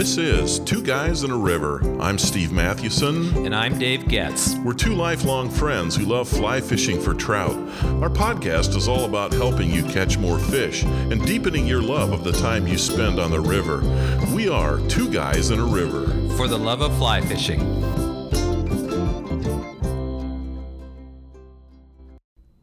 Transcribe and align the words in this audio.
This 0.00 0.16
is 0.16 0.60
Two 0.60 0.82
Guys 0.82 1.24
and 1.24 1.30
a 1.30 1.36
River. 1.36 1.82
I'm 2.00 2.16
Steve 2.16 2.52
Mathewson. 2.52 3.44
And 3.44 3.54
I'm 3.54 3.78
Dave 3.78 4.08
Getz. 4.08 4.54
We're 4.64 4.72
two 4.72 4.94
lifelong 4.94 5.50
friends 5.50 5.94
who 5.94 6.06
love 6.06 6.26
fly 6.26 6.62
fishing 6.62 6.98
for 6.98 7.12
trout. 7.12 7.54
Our 8.00 8.08
podcast 8.08 8.74
is 8.76 8.88
all 8.88 9.04
about 9.04 9.34
helping 9.34 9.70
you 9.70 9.82
catch 9.82 10.16
more 10.16 10.38
fish 10.38 10.84
and 10.84 11.22
deepening 11.26 11.66
your 11.66 11.82
love 11.82 12.12
of 12.12 12.24
the 12.24 12.32
time 12.32 12.66
you 12.66 12.78
spend 12.78 13.20
on 13.20 13.30
the 13.30 13.40
river. 13.40 13.82
We 14.34 14.48
are 14.48 14.78
Two 14.88 15.12
Guys 15.12 15.50
and 15.50 15.60
a 15.60 15.64
River. 15.64 16.06
For 16.34 16.48
the 16.48 16.58
love 16.58 16.80
of 16.80 16.96
fly 16.96 17.20
fishing. 17.20 17.60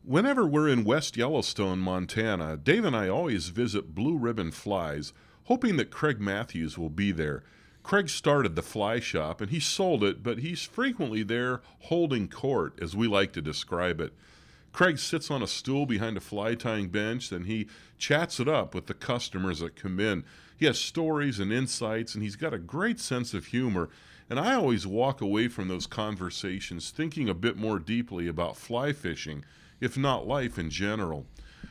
Whenever 0.04 0.48
we're 0.48 0.70
in 0.70 0.84
West 0.84 1.16
Yellowstone, 1.16 1.78
Montana, 1.78 2.58
Dave 2.58 2.84
and 2.84 2.96
I 2.96 3.08
always 3.10 3.50
visit 3.50 3.94
Blue 3.94 4.18
Ribbon 4.18 4.50
Flies 4.50 5.14
hoping 5.48 5.78
that 5.78 5.92
Craig 5.92 6.20
Matthews 6.20 6.78
will 6.78 6.90
be 6.90 7.12
there. 7.12 7.42
Craig 7.82 8.10
started 8.10 8.56
the 8.56 8.62
fly 8.62 9.00
shop 9.00 9.40
and 9.40 9.50
he 9.50 9.62
sold 9.62 10.04
it, 10.04 10.22
but 10.22 10.40
he's 10.40 10.64
frequently 10.64 11.24
there 11.24 11.62
holding 11.84 12.28
court, 12.28 12.78
as 12.82 12.98
we 12.98 13.08
like 13.08 13.32
to 13.32 13.42
describe 13.42 14.02
it. 14.02 14.14
Craig 14.74 15.00
sits 15.00 15.32
on 15.32 15.42
a 15.42 15.48
stool 15.48 15.86
behind 15.86 16.18
a 16.18 16.20
fly 16.22 16.54
tying 16.54 16.90
bench 16.90 17.32
and 17.32 17.46
he 17.46 17.68
chats 17.98 18.42
it 18.42 18.50
up 18.50 18.76
with 18.76 18.88
the 18.88 18.94
customers 18.94 19.60
that 19.60 19.78
come 19.78 20.02
in. 20.02 20.26
He 20.58 20.66
has 20.66 20.78
stories 20.78 21.40
and 21.40 21.54
insights 21.54 22.14
and 22.14 22.22
he's 22.22 22.36
got 22.36 22.54
a 22.54 22.60
great 22.60 23.00
sense 23.00 23.34
of 23.34 23.48
humor. 23.48 23.90
And 24.30 24.42
I 24.42 24.54
always 24.54 24.86
walk 24.86 25.22
away 25.22 25.48
from 25.48 25.70
those 25.70 25.88
conversations 25.88 26.90
thinking 26.90 27.30
a 27.30 27.34
bit 27.34 27.56
more 27.56 27.80
deeply 27.80 28.28
about 28.28 28.58
fly 28.58 28.92
fishing, 28.92 29.46
if 29.80 29.98
not 29.98 30.28
life 30.28 30.60
in 30.60 30.70
general. 30.70 31.26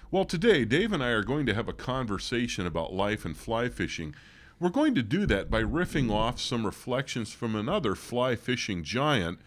Well, 0.08 0.24
today, 0.24 0.64
Dave 0.64 0.92
and 0.92 1.02
I 1.02 1.08
are 1.08 1.24
going 1.24 1.46
to 1.46 1.54
have 1.54 1.68
a 1.68 1.72
conversation 1.72 2.64
about 2.64 2.94
life 2.94 3.24
and 3.24 3.36
fly 3.36 3.68
fishing. 3.68 4.14
We're 4.60 4.70
going 4.70 4.94
to 4.94 5.02
do 5.02 5.26
that 5.26 5.50
by 5.50 5.64
riffing 5.64 6.12
off 6.12 6.40
some 6.40 6.64
reflections 6.64 7.32
from 7.32 7.56
another 7.56 7.96
fly 7.96 8.36
fishing 8.36 8.84
giant. 8.84 9.40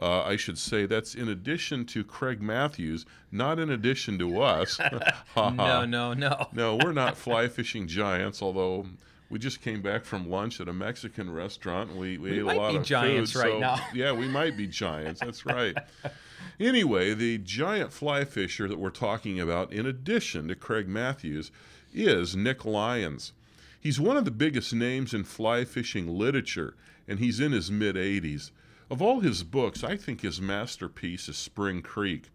Uh, 0.00 0.22
I 0.22 0.36
should 0.36 0.56
say 0.56 0.86
that's 0.86 1.14
in 1.14 1.28
addition 1.28 1.84
to 1.86 2.02
Craig 2.02 2.40
Matthews, 2.40 3.04
not 3.30 3.58
in 3.58 3.70
addition 3.70 4.18
to 4.18 4.40
us. 4.40 4.80
no, 5.36 5.84
no, 5.84 6.14
no. 6.14 6.46
no, 6.50 6.78
we're 6.82 6.92
not 6.92 7.18
fly 7.18 7.48
fishing 7.48 7.86
giants, 7.86 8.40
although 8.40 8.86
we 9.28 9.38
just 9.38 9.60
came 9.60 9.82
back 9.82 10.04
from 10.04 10.30
lunch 10.30 10.60
at 10.60 10.68
a 10.68 10.72
Mexican 10.72 11.32
restaurant. 11.32 11.96
We, 11.96 12.18
we, 12.18 12.30
we 12.30 12.36
ate 12.38 12.56
a 12.56 12.60
lot 12.60 12.70
be 12.72 12.76
of 12.78 12.84
giants 12.84 13.32
food. 13.32 13.38
right 13.40 13.52
so, 13.52 13.58
now. 13.58 13.78
yeah, 13.92 14.12
we 14.12 14.28
might 14.28 14.56
be 14.56 14.66
giants. 14.66 15.20
That's 15.20 15.44
right. 15.44 15.76
Anyway, 16.58 17.12
the 17.12 17.36
giant 17.38 17.92
fly 17.92 18.24
fisher 18.24 18.66
that 18.66 18.78
we're 18.78 18.88
talking 18.88 19.38
about, 19.38 19.72
in 19.72 19.84
addition 19.84 20.48
to 20.48 20.54
Craig 20.54 20.88
Matthews, 20.88 21.50
is 21.92 22.34
Nick 22.34 22.64
Lyons. 22.64 23.32
He's 23.78 24.00
one 24.00 24.16
of 24.16 24.24
the 24.24 24.30
biggest 24.30 24.72
names 24.72 25.12
in 25.12 25.24
fly 25.24 25.64
fishing 25.64 26.08
literature, 26.08 26.74
and 27.06 27.18
he's 27.18 27.40
in 27.40 27.52
his 27.52 27.70
mid 27.70 27.96
80s. 27.96 28.52
Of 28.90 29.02
all 29.02 29.20
his 29.20 29.42
books, 29.42 29.84
I 29.84 29.96
think 29.96 30.22
his 30.22 30.40
masterpiece 30.40 31.28
is 31.28 31.36
Spring 31.36 31.82
Creek. 31.82 32.30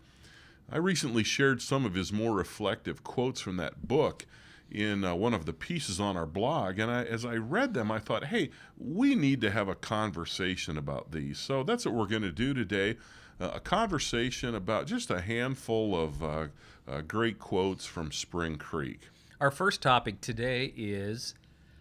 I 0.72 0.78
recently 0.78 1.24
shared 1.24 1.62
some 1.62 1.86
of 1.86 1.96
his 1.96 2.14
more 2.14 2.36
reflective 2.36 3.04
quotes 3.04 3.42
from 3.42 3.58
that 3.58 3.88
book 3.88 4.26
in 4.72 5.04
uh, 5.04 5.14
one 5.14 5.34
of 5.34 5.46
the 5.46 5.54
pieces 5.54 6.00
on 6.00 6.16
our 6.16 6.26
blog, 6.26 6.80
and 6.80 6.90
I, 6.90 7.04
as 7.04 7.26
I 7.26 7.36
read 7.36 7.74
them, 7.74 7.92
I 7.92 8.00
thought, 8.00 8.26
hey, 8.26 8.50
we 8.78 9.16
need 9.16 9.42
to 9.42 9.52
have 9.52 9.68
a 9.68 9.76
conversation 9.76 10.78
about 10.78 11.12
these. 11.12 11.38
So 11.38 11.64
that's 11.64 11.86
what 11.86 11.96
we're 11.96 12.08
going 12.08 12.22
to 12.22 12.32
do 12.32 12.54
today 12.54 12.98
a 13.42 13.60
conversation 13.60 14.54
about 14.54 14.86
just 14.86 15.10
a 15.10 15.22
handful 15.22 16.00
of 16.00 16.24
uh, 16.24 16.48
uh, 16.88 17.02
great 17.02 17.40
quotes 17.40 17.86
from 17.86 18.12
Spring 18.12 18.58
Creek. 18.58 19.10
Our 19.40 19.52
first 19.52 19.82
topic 19.82 20.22
today 20.22 20.74
is 20.78 21.34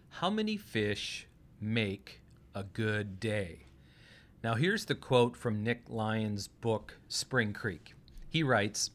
how 0.09 0.29
many 0.29 0.57
fish 0.57 1.27
make 1.59 2.21
a 2.55 2.63
good 2.63 3.19
day? 3.19 3.65
Now, 4.43 4.55
here's 4.55 4.85
the 4.85 4.95
quote 4.95 5.37
from 5.37 5.63
Nick 5.63 5.83
Lyons' 5.87 6.47
book, 6.47 6.97
Spring 7.07 7.53
Creek. 7.53 7.93
He 8.27 8.41
writes, 8.41 8.89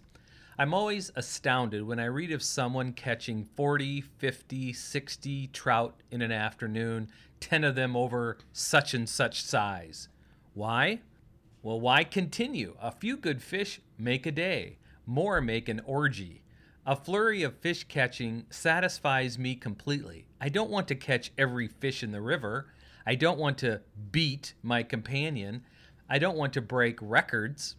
I'm 0.59 0.73
always 0.73 1.13
astounded 1.15 1.83
when 1.83 1.99
I 1.99 2.07
read 2.07 2.33
of 2.33 2.43
someone 2.43 2.95
catching 2.95 3.45
40, 3.45 4.01
50, 4.01 4.73
60 4.73 5.49
trout 5.49 6.01
in 6.11 6.23
an 6.23 6.33
afternoon, 6.33 7.11
10 7.41 7.63
of 7.63 7.75
them 7.75 7.95
over 7.95 8.39
such 8.55 8.95
and 8.95 9.07
such 9.07 9.43
size. 9.43 10.09
Why? 10.55 11.01
Well, 11.63 11.79
why 11.79 12.05
continue? 12.05 12.75
A 12.81 12.91
few 12.91 13.19
good 13.19 13.43
fish 13.43 13.83
make 13.99 14.25
a 14.25 14.33
day, 14.33 14.79
more 15.05 15.43
make 15.43 15.69
an 15.69 15.83
orgy. 15.85 16.43
A 16.87 16.97
flurry 16.97 17.43
of 17.43 17.59
fish 17.59 17.85
catching 17.85 18.47
satisfies 18.49 19.39
me 19.39 19.57
completely. 19.57 20.27
I 20.41 20.49
don't 20.49 20.71
want 20.71 20.89
to 20.89 20.95
catch 20.95 21.33
every 21.37 21.69
fish 21.69 22.03
in 22.03 22.13
the 22.13 22.23
river. 22.23 22.69
I 23.05 23.15
don't 23.15 23.39
want 23.39 23.59
to 23.59 23.83
beat 24.11 24.55
my 24.63 24.83
companion. 24.83 25.65
I 26.09 26.19
don't 26.19 26.39
want 26.39 26.55
to 26.55 26.63
break 26.63 26.99
records. 27.03 27.77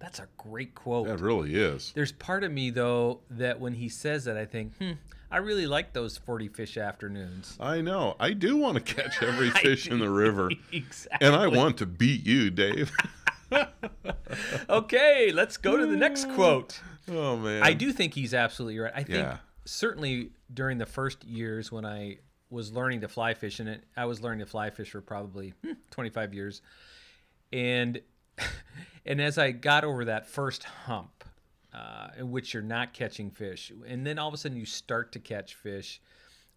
That's 0.00 0.20
a 0.20 0.28
great 0.36 0.74
quote. 0.74 1.06
That 1.08 1.20
really 1.20 1.54
is. 1.56 1.92
There's 1.94 2.12
part 2.12 2.44
of 2.44 2.52
me 2.52 2.70
though 2.70 3.20
that 3.30 3.58
when 3.60 3.74
he 3.74 3.88
says 3.88 4.24
that 4.24 4.36
I 4.36 4.44
think, 4.46 4.76
"Hmm, 4.78 4.92
I 5.30 5.38
really 5.38 5.66
like 5.66 5.92
those 5.92 6.16
40 6.16 6.48
fish 6.48 6.76
afternoons." 6.76 7.56
I 7.58 7.80
know. 7.80 8.14
I 8.20 8.32
do 8.32 8.56
want 8.56 8.76
to 8.76 8.94
catch 8.94 9.22
every 9.22 9.50
fish 9.50 9.88
in 9.88 9.98
the 9.98 10.08
river. 10.10 10.50
exactly. 10.72 11.18
And 11.26 11.34
I 11.36 11.48
want 11.48 11.78
to 11.78 11.86
beat 11.86 12.24
you, 12.24 12.50
Dave. 12.50 12.92
okay, 14.68 15.32
let's 15.32 15.56
go 15.56 15.76
to 15.76 15.86
the 15.86 15.96
next 15.96 16.28
quote. 16.32 16.80
Oh 17.10 17.36
man. 17.36 17.62
I 17.62 17.72
do 17.72 17.92
think 17.92 18.14
he's 18.14 18.34
absolutely 18.34 18.78
right. 18.78 18.92
I 18.94 19.02
think 19.02 19.18
Yeah. 19.18 19.38
certainly 19.64 20.30
during 20.52 20.78
the 20.78 20.86
first 20.86 21.24
years 21.24 21.72
when 21.72 21.84
I 21.84 22.18
was 22.50 22.72
learning 22.72 23.00
to 23.02 23.08
fly 23.08 23.34
fish, 23.34 23.60
and 23.60 23.80
I 23.96 24.04
was 24.06 24.20
learning 24.20 24.40
to 24.40 24.46
fly 24.46 24.70
fish 24.70 24.90
for 24.90 25.00
probably 25.00 25.54
hmm, 25.64 25.72
25 25.90 26.34
years, 26.34 26.62
and 27.52 28.00
and 29.06 29.20
as 29.20 29.38
I 29.38 29.52
got 29.52 29.84
over 29.84 30.04
that 30.06 30.26
first 30.26 30.64
hump, 30.64 31.24
uh, 31.72 32.08
in 32.18 32.30
which 32.30 32.54
you're 32.54 32.62
not 32.62 32.94
catching 32.94 33.30
fish, 33.30 33.72
and 33.86 34.06
then 34.06 34.18
all 34.18 34.28
of 34.28 34.34
a 34.34 34.36
sudden 34.36 34.58
you 34.58 34.66
start 34.66 35.12
to 35.12 35.18
catch 35.18 35.54
fish. 35.54 36.00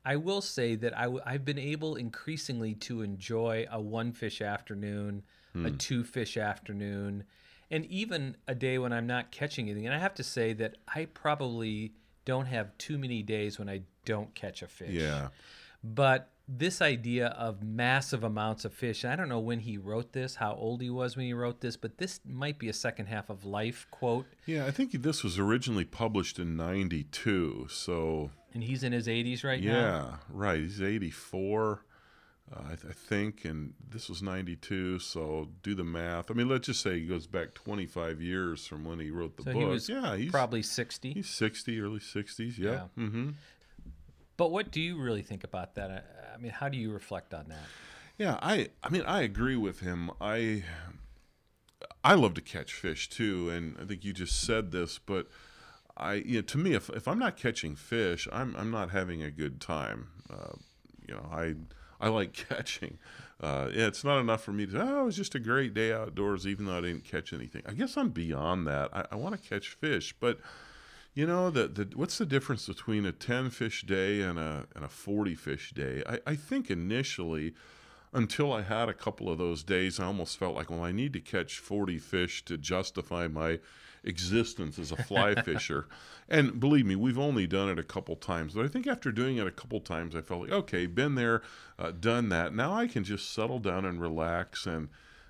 I 0.03 0.15
will 0.15 0.41
say 0.41 0.75
that 0.75 0.97
I 0.97 1.03
w- 1.03 1.21
I've 1.25 1.45
been 1.45 1.59
able 1.59 1.95
increasingly 1.95 2.73
to 2.75 3.01
enjoy 3.01 3.67
a 3.71 3.79
one 3.79 4.13
fish 4.13 4.41
afternoon, 4.41 5.23
a 5.53 5.69
two 5.69 6.03
fish 6.03 6.37
afternoon, 6.37 7.25
and 7.69 7.85
even 7.85 8.35
a 8.47 8.55
day 8.55 8.77
when 8.79 8.93
I'm 8.93 9.05
not 9.05 9.31
catching 9.31 9.67
anything. 9.69 9.85
And 9.85 9.93
I 9.93 9.99
have 9.99 10.15
to 10.15 10.23
say 10.23 10.53
that 10.53 10.77
I 10.87 11.05
probably 11.05 11.93
don't 12.25 12.47
have 12.47 12.77
too 12.77 12.97
many 12.97 13.21
days 13.21 13.59
when 13.59 13.69
I 13.69 13.81
don't 14.05 14.33
catch 14.33 14.61
a 14.61 14.67
fish. 14.67 14.89
Yeah. 14.91 15.29
But 15.83 16.29
this 16.57 16.81
idea 16.81 17.27
of 17.27 17.63
massive 17.63 18.23
amounts 18.23 18.65
of 18.65 18.73
fish, 18.73 19.05
I 19.05 19.15
don't 19.15 19.29
know 19.29 19.39
when 19.39 19.59
he 19.59 19.77
wrote 19.77 20.11
this, 20.11 20.35
how 20.35 20.53
old 20.53 20.81
he 20.81 20.89
was 20.89 21.15
when 21.15 21.25
he 21.25 21.33
wrote 21.33 21.61
this, 21.61 21.77
but 21.77 21.97
this 21.97 22.19
might 22.25 22.59
be 22.59 22.67
a 22.67 22.73
second 22.73 23.05
half 23.05 23.29
of 23.29 23.45
life 23.45 23.87
quote. 23.89 24.25
Yeah, 24.45 24.65
I 24.65 24.71
think 24.71 24.91
this 24.91 25.23
was 25.23 25.39
originally 25.39 25.85
published 25.85 26.39
in 26.39 26.57
92. 26.57 27.67
So, 27.69 28.31
And 28.53 28.63
he's 28.63 28.83
in 28.83 28.91
his 28.91 29.07
80s 29.07 29.43
right 29.43 29.61
yeah, 29.61 29.71
now. 29.71 29.79
Yeah, 30.09 30.15
right. 30.29 30.59
He's 30.59 30.81
84. 30.81 31.85
Uh, 32.53 32.59
I, 32.65 32.67
th- 32.75 32.79
I 32.89 32.93
think, 32.93 33.45
and 33.45 33.73
this 33.89 34.09
was 34.09 34.21
92, 34.21 34.99
so 34.99 35.47
do 35.63 35.73
the 35.73 35.85
math. 35.85 36.29
I 36.29 36.33
mean, 36.33 36.49
let's 36.49 36.65
just 36.67 36.81
say 36.81 36.99
he 36.99 37.05
goes 37.07 37.27
back 37.27 37.53
25 37.53 38.21
years 38.21 38.67
from 38.67 38.83
when 38.83 38.99
he 38.99 39.09
wrote 39.09 39.37
the 39.37 39.43
So 39.43 39.53
book. 39.53 39.61
he 39.61 39.65
was 39.67 39.87
yeah, 39.87 40.17
he's 40.17 40.31
probably 40.31 40.61
60. 40.63 41.13
He's 41.13 41.29
60, 41.29 41.79
early 41.79 41.99
60s. 41.99 42.57
Yeah. 42.57 42.71
Yeah. 42.71 42.81
Mm-hmm. 42.97 43.29
But 44.41 44.49
what 44.49 44.71
do 44.71 44.81
you 44.81 44.99
really 44.99 45.21
think 45.21 45.43
about 45.43 45.75
that? 45.75 45.91
I- 45.91 46.33
I 46.33 46.37
mean, 46.37 46.51
how 46.51 46.67
do 46.67 46.75
you 46.75 46.91
reflect 46.91 47.31
on 47.31 47.49
that? 47.49 47.67
Yeah, 48.17 48.39
I 48.41 48.69
I 48.81 48.89
mean 48.89 49.03
I 49.03 49.21
agree 49.21 49.55
with 49.55 49.81
him. 49.81 50.09
I 50.19 50.63
I 52.03 52.15
love 52.15 52.33
to 52.33 52.41
catch 52.41 52.73
fish 52.73 53.07
too, 53.07 53.51
and 53.51 53.77
I 53.79 53.85
think 53.85 54.03
you 54.03 54.13
just 54.13 54.41
said 54.41 54.71
this, 54.71 54.97
but 54.97 55.27
I 55.95 56.15
you 56.15 56.37
know, 56.37 56.41
to 56.41 56.57
me 56.57 56.73
if 56.73 56.89
if 56.89 57.07
I'm 57.07 57.19
not 57.19 57.37
catching 57.37 57.75
fish, 57.75 58.27
I'm 58.31 58.55
I'm 58.55 58.71
not 58.71 58.89
having 58.89 59.21
a 59.21 59.29
good 59.29 59.61
time. 59.61 60.07
Uh, 60.27 60.53
you 61.07 61.13
know, 61.13 61.29
I 61.31 61.53
I 61.99 62.07
like 62.09 62.33
catching. 62.49 62.97
Uh, 63.39 63.69
yeah, 63.71 63.85
it's 63.85 64.03
not 64.03 64.19
enough 64.19 64.43
for 64.43 64.53
me 64.53 64.65
to. 64.65 64.81
Oh, 64.81 65.01
it 65.01 65.05
was 65.05 65.15
just 65.15 65.35
a 65.35 65.39
great 65.39 65.75
day 65.75 65.93
outdoors, 65.93 66.47
even 66.47 66.65
though 66.65 66.79
I 66.79 66.81
didn't 66.81 67.03
catch 67.03 67.31
anything. 67.31 67.61
I 67.67 67.73
guess 67.73 67.95
I'm 67.95 68.09
beyond 68.09 68.65
that. 68.65 68.89
I, 68.91 69.05
I 69.11 69.15
want 69.17 69.39
to 69.39 69.49
catch 69.49 69.69
fish, 69.69 70.15
but 70.19 70.39
you 71.13 71.27
know 71.27 71.49
the, 71.49 71.67
the 71.67 71.89
what's 71.95 72.17
the 72.17 72.25
difference 72.25 72.67
between 72.67 73.05
a 73.05 73.11
10 73.11 73.49
fish 73.49 73.83
day 73.83 74.21
and 74.21 74.39
a 74.39 74.65
and 74.75 74.85
a 74.85 74.89
40 74.89 75.35
fish 75.35 75.71
day? 75.71 76.03
I, 76.07 76.19
I 76.25 76.35
think 76.35 76.69
initially 76.69 77.53
until 78.13 78.51
I 78.51 78.61
had 78.61 78.89
a 78.89 78.93
couple 78.93 79.29
of 79.29 79.37
those 79.37 79.63
days, 79.63 79.99
I 79.99 80.05
almost 80.05 80.37
felt 80.37 80.55
like, 80.55 80.69
well, 80.69 80.83
I 80.83 80.91
need 80.91 81.13
to 81.13 81.21
catch 81.21 81.59
40 81.59 81.97
fish 81.97 82.43
to 82.45 82.57
justify 82.57 83.27
my 83.27 83.59
existence 84.03 84.77
as 84.77 84.91
a 84.91 84.97
fly 84.97 85.35
fisher. 85.43 85.87
And 86.27 86.59
believe 86.59 86.85
me, 86.85 86.95
we've 86.95 87.19
only 87.19 87.47
done 87.47 87.69
it 87.69 87.79
a 87.79 87.83
couple 87.83 88.15
times. 88.15 88.53
But 88.53 88.65
I 88.65 88.67
think 88.67 88.87
after 88.87 89.11
doing 89.11 89.37
it 89.37 89.47
a 89.47 89.51
couple 89.51 89.79
times, 89.79 90.15
I 90.15 90.21
felt 90.21 90.41
like, 90.41 90.51
okay, 90.51 90.87
been 90.87 91.15
there, 91.15 91.41
uh, 91.79 91.91
done 91.91 92.29
that. 92.29 92.53
Now 92.53 92.73
I 92.73 92.87
can 92.87 93.03
just 93.03 93.33
settle 93.33 93.59
down 93.59 93.85
and 93.85 94.01
relax 94.01 94.65
and 94.65 94.89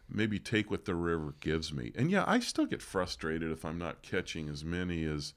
maybe 0.10 0.40
take 0.40 0.72
what 0.72 0.86
the 0.86 0.96
river 0.96 1.36
gives 1.40 1.72
me. 1.72 1.92
And 1.96 2.10
yeah, 2.10 2.24
I 2.28 2.40
still 2.40 2.66
get 2.66 2.82
frustrated 2.82 3.52
if 3.52 3.64
I'm 3.64 3.78
not 3.78 4.02
catching 4.02 4.50
as 4.50 4.66
many 4.66 5.04
as 5.04 5.34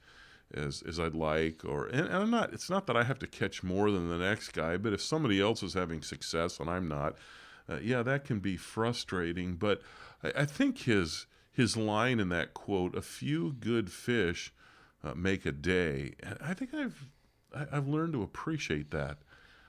as 0.54 0.82
as 0.86 0.98
I'd 1.00 1.14
like, 1.14 1.64
or 1.64 1.86
and, 1.86 2.06
and 2.06 2.16
I'm 2.16 2.30
not. 2.30 2.52
It's 2.52 2.70
not 2.70 2.86
that 2.86 2.96
I 2.96 3.04
have 3.04 3.18
to 3.20 3.26
catch 3.26 3.62
more 3.62 3.90
than 3.90 4.08
the 4.08 4.18
next 4.18 4.50
guy, 4.52 4.76
but 4.76 4.92
if 4.92 5.00
somebody 5.02 5.40
else 5.40 5.62
is 5.62 5.74
having 5.74 6.02
success 6.02 6.60
and 6.60 6.70
I'm 6.70 6.88
not, 6.88 7.16
uh, 7.68 7.78
yeah, 7.82 8.02
that 8.02 8.24
can 8.24 8.38
be 8.40 8.56
frustrating. 8.56 9.56
But 9.56 9.82
I, 10.22 10.32
I 10.42 10.44
think 10.44 10.78
his 10.82 11.26
his 11.52 11.76
line 11.76 12.20
in 12.20 12.28
that 12.30 12.54
quote, 12.54 12.94
"A 12.96 13.02
few 13.02 13.52
good 13.52 13.90
fish 13.92 14.52
uh, 15.02 15.14
make 15.14 15.44
a 15.46 15.52
day," 15.52 16.14
I 16.40 16.54
think 16.54 16.72
I've 16.74 17.08
I- 17.54 17.66
I've 17.72 17.88
learned 17.88 18.12
to 18.14 18.22
appreciate 18.22 18.90
that. 18.90 19.18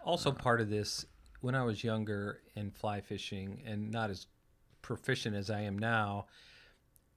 Also, 0.04 0.32
part 0.32 0.62
of 0.62 0.70
this, 0.70 1.06
when 1.42 1.56
I 1.56 1.64
was 1.64 1.84
younger 1.84 2.42
and 2.56 2.74
fly 2.74 3.02
fishing 3.02 3.62
and 3.66 3.92
not 3.92 4.10
as 4.12 4.28
proficient 4.84 5.36
as 5.36 5.50
I 5.50 5.62
am 5.62 5.80
now, 5.80 6.28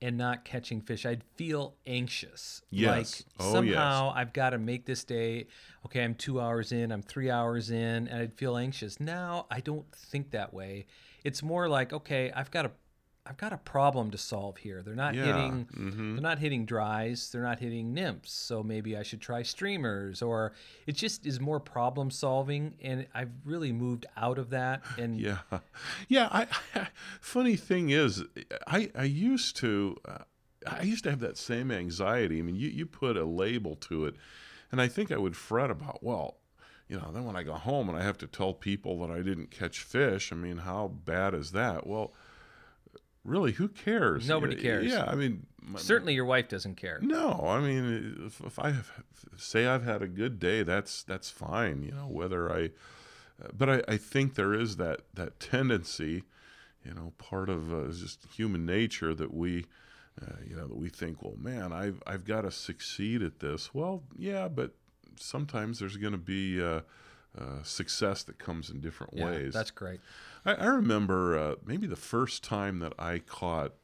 and 0.01 0.17
not 0.17 0.45
catching 0.45 0.81
fish, 0.81 1.05
I'd 1.05 1.25
feel 1.37 1.75
anxious. 1.87 2.63
Yes. 2.71 2.89
Like 2.89 3.27
Oh, 3.41 3.53
somehow 3.53 4.13
I've 4.15 4.33
got 4.33 4.51
to 4.51 4.59
make 4.59 4.87
this 4.87 5.05
day. 5.05 5.47
Okay, 5.87 6.03
I'm 6.03 6.15
two 6.15 6.41
hours 6.41 6.73
in, 6.73 6.93
I'm 6.93 7.03
three 7.03 7.31
hours 7.31 7.71
in, 7.71 8.09
and 8.09 8.23
I'd 8.23 8.35
feel 8.35 8.57
anxious. 8.57 9.01
Now 9.01 9.47
I 9.51 9.61
don't 9.61 9.91
think 9.93 10.31
that 10.31 10.53
way. 10.55 10.87
It's 11.25 11.43
more 11.43 11.69
like, 11.69 11.93
okay, 11.93 12.31
I've 12.35 12.51
got 12.51 12.65
a 12.67 12.71
I've 13.29 13.37
got 13.37 13.53
a 13.53 13.59
problem 13.59 14.11
to 14.13 14.19
solve 14.19 14.57
here. 14.57 14.83
They're 14.83 14.95
not 14.95 15.15
Yeah, 15.15 15.25
hitting 15.27 15.67
mhm. 15.77 16.15
they're 16.15 16.23
not 16.23 16.39
hitting 16.39 16.65
dries, 16.65 17.31
they're 17.31 17.43
not 17.43 17.59
hitting 17.59 17.93
nymphs. 17.93 18.33
So 18.33 18.63
maybe 18.63 18.97
I 18.97 19.03
should 19.03 19.21
try 19.21 19.43
streamers 19.43 20.23
or 20.23 20.53
it 20.87 20.93
just 20.97 21.27
is 21.27 21.39
more 21.39 21.61
problem 21.61 22.11
solving 22.11 22.75
and 22.83 23.07
I've 23.15 23.33
really 23.45 23.73
moved 23.73 24.07
out 24.17 24.39
of 24.39 24.51
that 24.51 24.83
and 24.99 25.21
Yeah, 25.21 25.39
yeah. 26.09 26.29
I, 26.33 26.47
funny 27.21 27.57
thing 27.57 27.91
is, 27.91 28.25
I 28.67 28.91
I 28.95 29.05
used 29.05 29.57
to 29.57 29.97
uh, 30.07 30.19
I 30.67 30.83
used 30.83 31.05
to 31.05 31.11
have 31.11 31.21
that 31.21 31.37
same 31.37 31.71
anxiety. 31.71 32.39
I 32.39 32.43
mean, 32.43 32.57
you 32.57 32.69
you 32.69 32.87
put 32.87 33.17
a 33.17 33.25
label 33.25 33.77
to 33.77 34.07
it, 34.07 34.15
and 34.73 34.81
I 34.81 34.89
think 34.89 35.13
I 35.13 35.19
would 35.19 35.37
fret 35.37 35.71
about 35.71 36.03
well. 36.03 36.39
You 36.89 36.97
know, 36.97 37.11
then 37.13 37.25
when 37.27 37.37
I 37.37 37.43
go 37.43 37.53
home 37.53 37.91
and 37.91 37.99
I 37.99 38.03
have 38.03 38.17
to 38.19 38.27
tell 38.27 38.55
people 38.55 38.99
that 39.01 39.11
I 39.11 39.21
didn't 39.21 39.51
catch 39.51 39.81
fish, 39.81 40.33
I 40.33 40.37
mean, 40.37 40.59
how 40.59 40.89
bad 40.89 41.35
is 41.35 41.53
that? 41.53 41.87
Well, 41.87 42.15
really, 43.29 43.53
who 43.53 43.69
cares? 43.69 44.29
Nobody 44.29 44.57
cares. 44.57 44.87
Yeah, 44.91 45.05
I 45.07 45.15
mean, 45.15 45.47
my- 45.63 45.79
certainly 45.79 46.15
your 46.15 46.25
wife 46.25 46.49
doesn't 46.49 46.77
care. 46.77 46.99
no, 47.03 47.45
I 47.47 47.61
mean, 47.61 48.25
if, 48.27 48.41
if 48.41 48.59
I 48.59 48.71
have, 48.71 48.91
say 49.37 49.67
I've 49.67 49.85
had 49.85 50.03
a 50.03 50.09
good 50.09 50.39
day, 50.39 50.63
that's 50.63 51.03
that's 51.03 51.31
fine. 51.31 51.83
You 51.83 51.93
know, 51.93 52.07
whether 52.09 52.51
I, 52.53 52.71
but 53.57 53.69
I, 53.69 53.83
I 53.87 53.97
think 53.97 54.35
there 54.35 54.55
is 54.55 54.77
that 54.77 55.03
that 55.15 55.39
tendency, 55.41 56.25
you 56.85 56.95
know, 56.95 57.13
part 57.19 57.49
of 57.49 57.73
uh, 57.73 57.93
just 57.93 58.27
human 58.35 58.65
nature 58.67 59.15
that 59.15 59.33
we, 59.35 59.67
uh, 60.23 60.37
you 60.49 60.57
know, 60.57 60.67
that 60.67 60.77
we 60.77 60.89
think, 60.89 61.23
well, 61.23 61.37
man, 61.39 61.73
I've 61.73 62.03
I've 62.07 62.25
got 62.25 62.43
to 62.43 62.51
succeed 62.51 63.23
at 63.23 63.41
this. 63.41 63.75
Well, 63.75 64.03
yeah, 64.17 64.49
but 64.49 64.73
sometimes 65.21 65.79
there's 65.81 65.97
going 65.97 66.13
to 66.13 66.19
be 66.19 66.63
uh, 66.63 66.81
uh, 67.39 67.63
success 67.63 68.23
that 68.25 68.39
comes 68.39 68.71
in 68.71 68.81
different 68.81 69.13
Yeah, 69.15 69.27
ways. 69.27 69.53
that's 69.53 69.71
great. 69.73 70.01
I, 70.49 70.55
I 70.55 70.67
remember 70.67 71.39
uh, 71.39 71.55
maybe 71.67 71.87
the 71.87 71.97
first 71.97 72.43
time 72.43 72.79
that 72.79 72.95
I 72.99 73.19
caught 73.19 73.75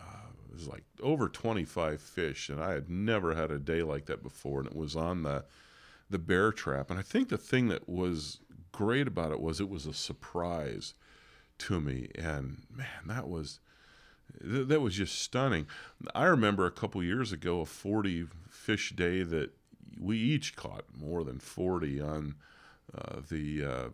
uh, 0.00 0.30
it 0.48 0.52
was 0.52 0.66
like 0.66 0.82
over 1.00 1.28
25 1.28 2.00
fish, 2.00 2.48
and 2.48 2.60
I 2.60 2.72
had 2.72 2.90
never 2.90 3.36
had 3.36 3.52
a 3.52 3.58
day 3.58 3.82
like 3.82 4.06
that 4.06 4.22
before, 4.22 4.58
and 4.60 4.68
it 4.68 4.76
was 4.76 4.96
on 4.96 5.22
the 5.22 5.44
the 6.10 6.18
bear 6.18 6.50
trap. 6.52 6.90
And 6.90 6.98
I 6.98 7.02
think 7.02 7.28
the 7.28 7.38
thing 7.38 7.68
that 7.68 7.88
was 7.88 8.40
great 8.72 9.06
about 9.06 9.30
it 9.30 9.40
was 9.40 9.60
it 9.60 9.68
was 9.68 9.86
a 9.86 9.94
surprise 9.94 10.94
to 11.58 11.80
me, 11.80 12.08
and 12.16 12.62
man, 12.74 13.06
that 13.06 13.28
was 13.28 13.60
that 14.40 14.80
was 14.80 14.94
just 14.94 15.20
stunning. 15.20 15.66
I 16.16 16.24
remember 16.24 16.66
a 16.66 16.72
couple 16.72 17.02
years 17.02 17.30
ago 17.30 17.60
a 17.60 17.66
40 17.66 18.26
fish 18.50 18.90
day 18.90 19.22
that 19.22 19.50
we 20.00 20.18
each 20.18 20.56
caught 20.56 20.84
more 20.96 21.22
than 21.22 21.38
40 21.38 22.00
on 22.00 22.34
uh, 22.92 23.20
the 23.28 23.64
uh, 23.64 23.88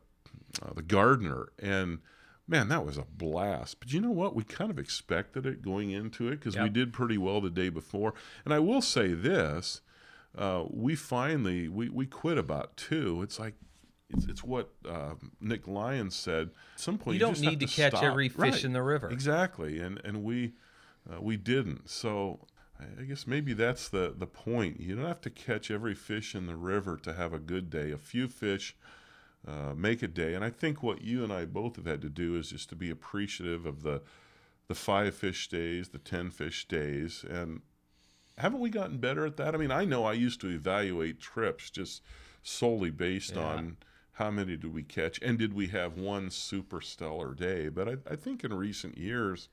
uh, 0.63 0.73
the 0.75 0.83
Gardner 0.83 1.49
and 1.59 1.99
man 2.47 2.69
that 2.69 2.85
was 2.85 2.97
a 2.99 3.07
blast 3.17 3.81
but 3.81 3.93
you 3.93 4.01
know 4.01 4.11
what 4.11 4.35
we 4.35 4.45
kind 4.45 4.71
of 4.71 4.79
expected 4.79 5.47
it 5.47 5.63
going 5.63 5.91
into 5.91 6.29
it 6.29 6.33
because 6.41 6.57
we 6.57 6.69
did 6.69 6.93
pretty 6.93 7.17
well 7.19 7.41
the 7.41 7.51
day 7.51 7.69
before 7.69 8.13
and 8.45 8.53
i 8.53 8.59
will 8.59 8.83
say 8.83 9.13
this 9.15 9.81
uh, 10.37 10.65
we 10.71 10.95
finally 10.97 11.69
we, 11.69 11.89
we 11.89 12.07
quit 12.07 12.37
about 12.37 12.77
two 12.77 13.23
it's 13.23 13.39
like 13.39 13.55
it's, 14.11 14.27
it's 14.27 14.45
what 14.45 14.71
uh, 14.89 15.15
nick 15.41 15.67
lyons 15.69 16.15
said 16.15 16.51
at 16.75 16.81
some 16.81 16.99
point 16.99 17.15
You 17.15 17.21
you, 17.21 17.27
don't 17.27 17.33
just 17.35 17.43
need 17.45 17.61
have 17.63 17.71
to 17.71 17.77
catch 17.77 17.93
stop. 17.93 18.03
every 18.05 18.29
fish 18.29 18.39
Right. 18.39 18.65
in 18.65 18.73
the 18.73 18.83
river. 18.83 19.09
exactly 19.11 19.79
and 19.81 20.01
and 20.05 20.23
we 20.25 20.53
uh, 21.11 21.21
we 21.21 21.37
didn't 21.37 21.89
so 21.89 22.41
I- 22.81 23.03
I 23.03 23.05
guess 23.05 23.27
maybe 23.29 23.53
that's 23.53 23.89
the, 23.89 24.13
the 24.19 24.27
point. 24.27 24.81
You 24.81 24.97
don't 24.97 25.07
have 25.07 25.21
to 25.23 25.31
catch 25.31 25.71
every 25.71 25.95
fish 25.95 26.35
in 26.35 26.47
the 26.49 26.57
river 26.57 26.97
to 27.05 27.13
have 27.15 27.33
a 27.33 27.39
good 27.39 27.71
day. 27.71 27.93
A 27.93 27.97
few 27.99 28.27
fish 28.27 28.75
uh, 29.47 29.75
make 29.75 30.03
a 30.03 30.09
day. 30.09 30.35
And 30.35 30.45
I 30.45 30.51
think 30.51 30.83
what 30.83 31.03
you 31.03 31.23
and 31.23 31.33
I 31.33 31.45
both 31.45 31.77
have 31.77 31.87
had 31.87 32.03
to 32.03 32.09
do 32.09 32.37
is 32.37 32.51
just 32.51 32.69
to 32.71 32.77
be 32.77 32.91
appreciative 32.91 33.67
of 33.67 33.83
the 33.83 34.03
the 34.67 34.75
five 34.75 35.15
fish 35.15 35.49
days, 35.49 35.91
the 35.91 35.99
ten 35.99 36.31
fish 36.31 36.67
days, 36.67 37.23
and 37.29 37.61
haven't 38.39 38.61
we 38.61 38.71
gotten 38.71 38.99
better 38.99 39.27
at 39.27 39.37
that? 39.37 39.55
I 39.55 39.59
mean, 39.59 39.71
I 39.71 39.85
know 39.85 40.05
I 40.05 40.15
used 40.15 40.41
to 40.41 40.49
evaluate 40.49 41.21
trips 41.21 41.71
just 41.71 42.03
solely 42.43 42.91
based 42.91 43.37
Yeah. 43.37 43.43
on 43.43 43.77
how 44.13 44.31
many 44.31 44.57
did 44.57 44.73
we 44.73 44.83
catch 44.83 45.21
and 45.23 45.39
did 45.39 45.53
we 45.53 45.67
have 45.69 45.99
one 45.99 46.31
super 46.31 46.81
stellar 46.81 47.35
day. 47.35 47.69
But 47.69 47.89
I, 47.89 47.97
I 48.13 48.17
think 48.17 48.43
in 48.45 48.55
recent 48.55 48.97
years, 48.97 49.49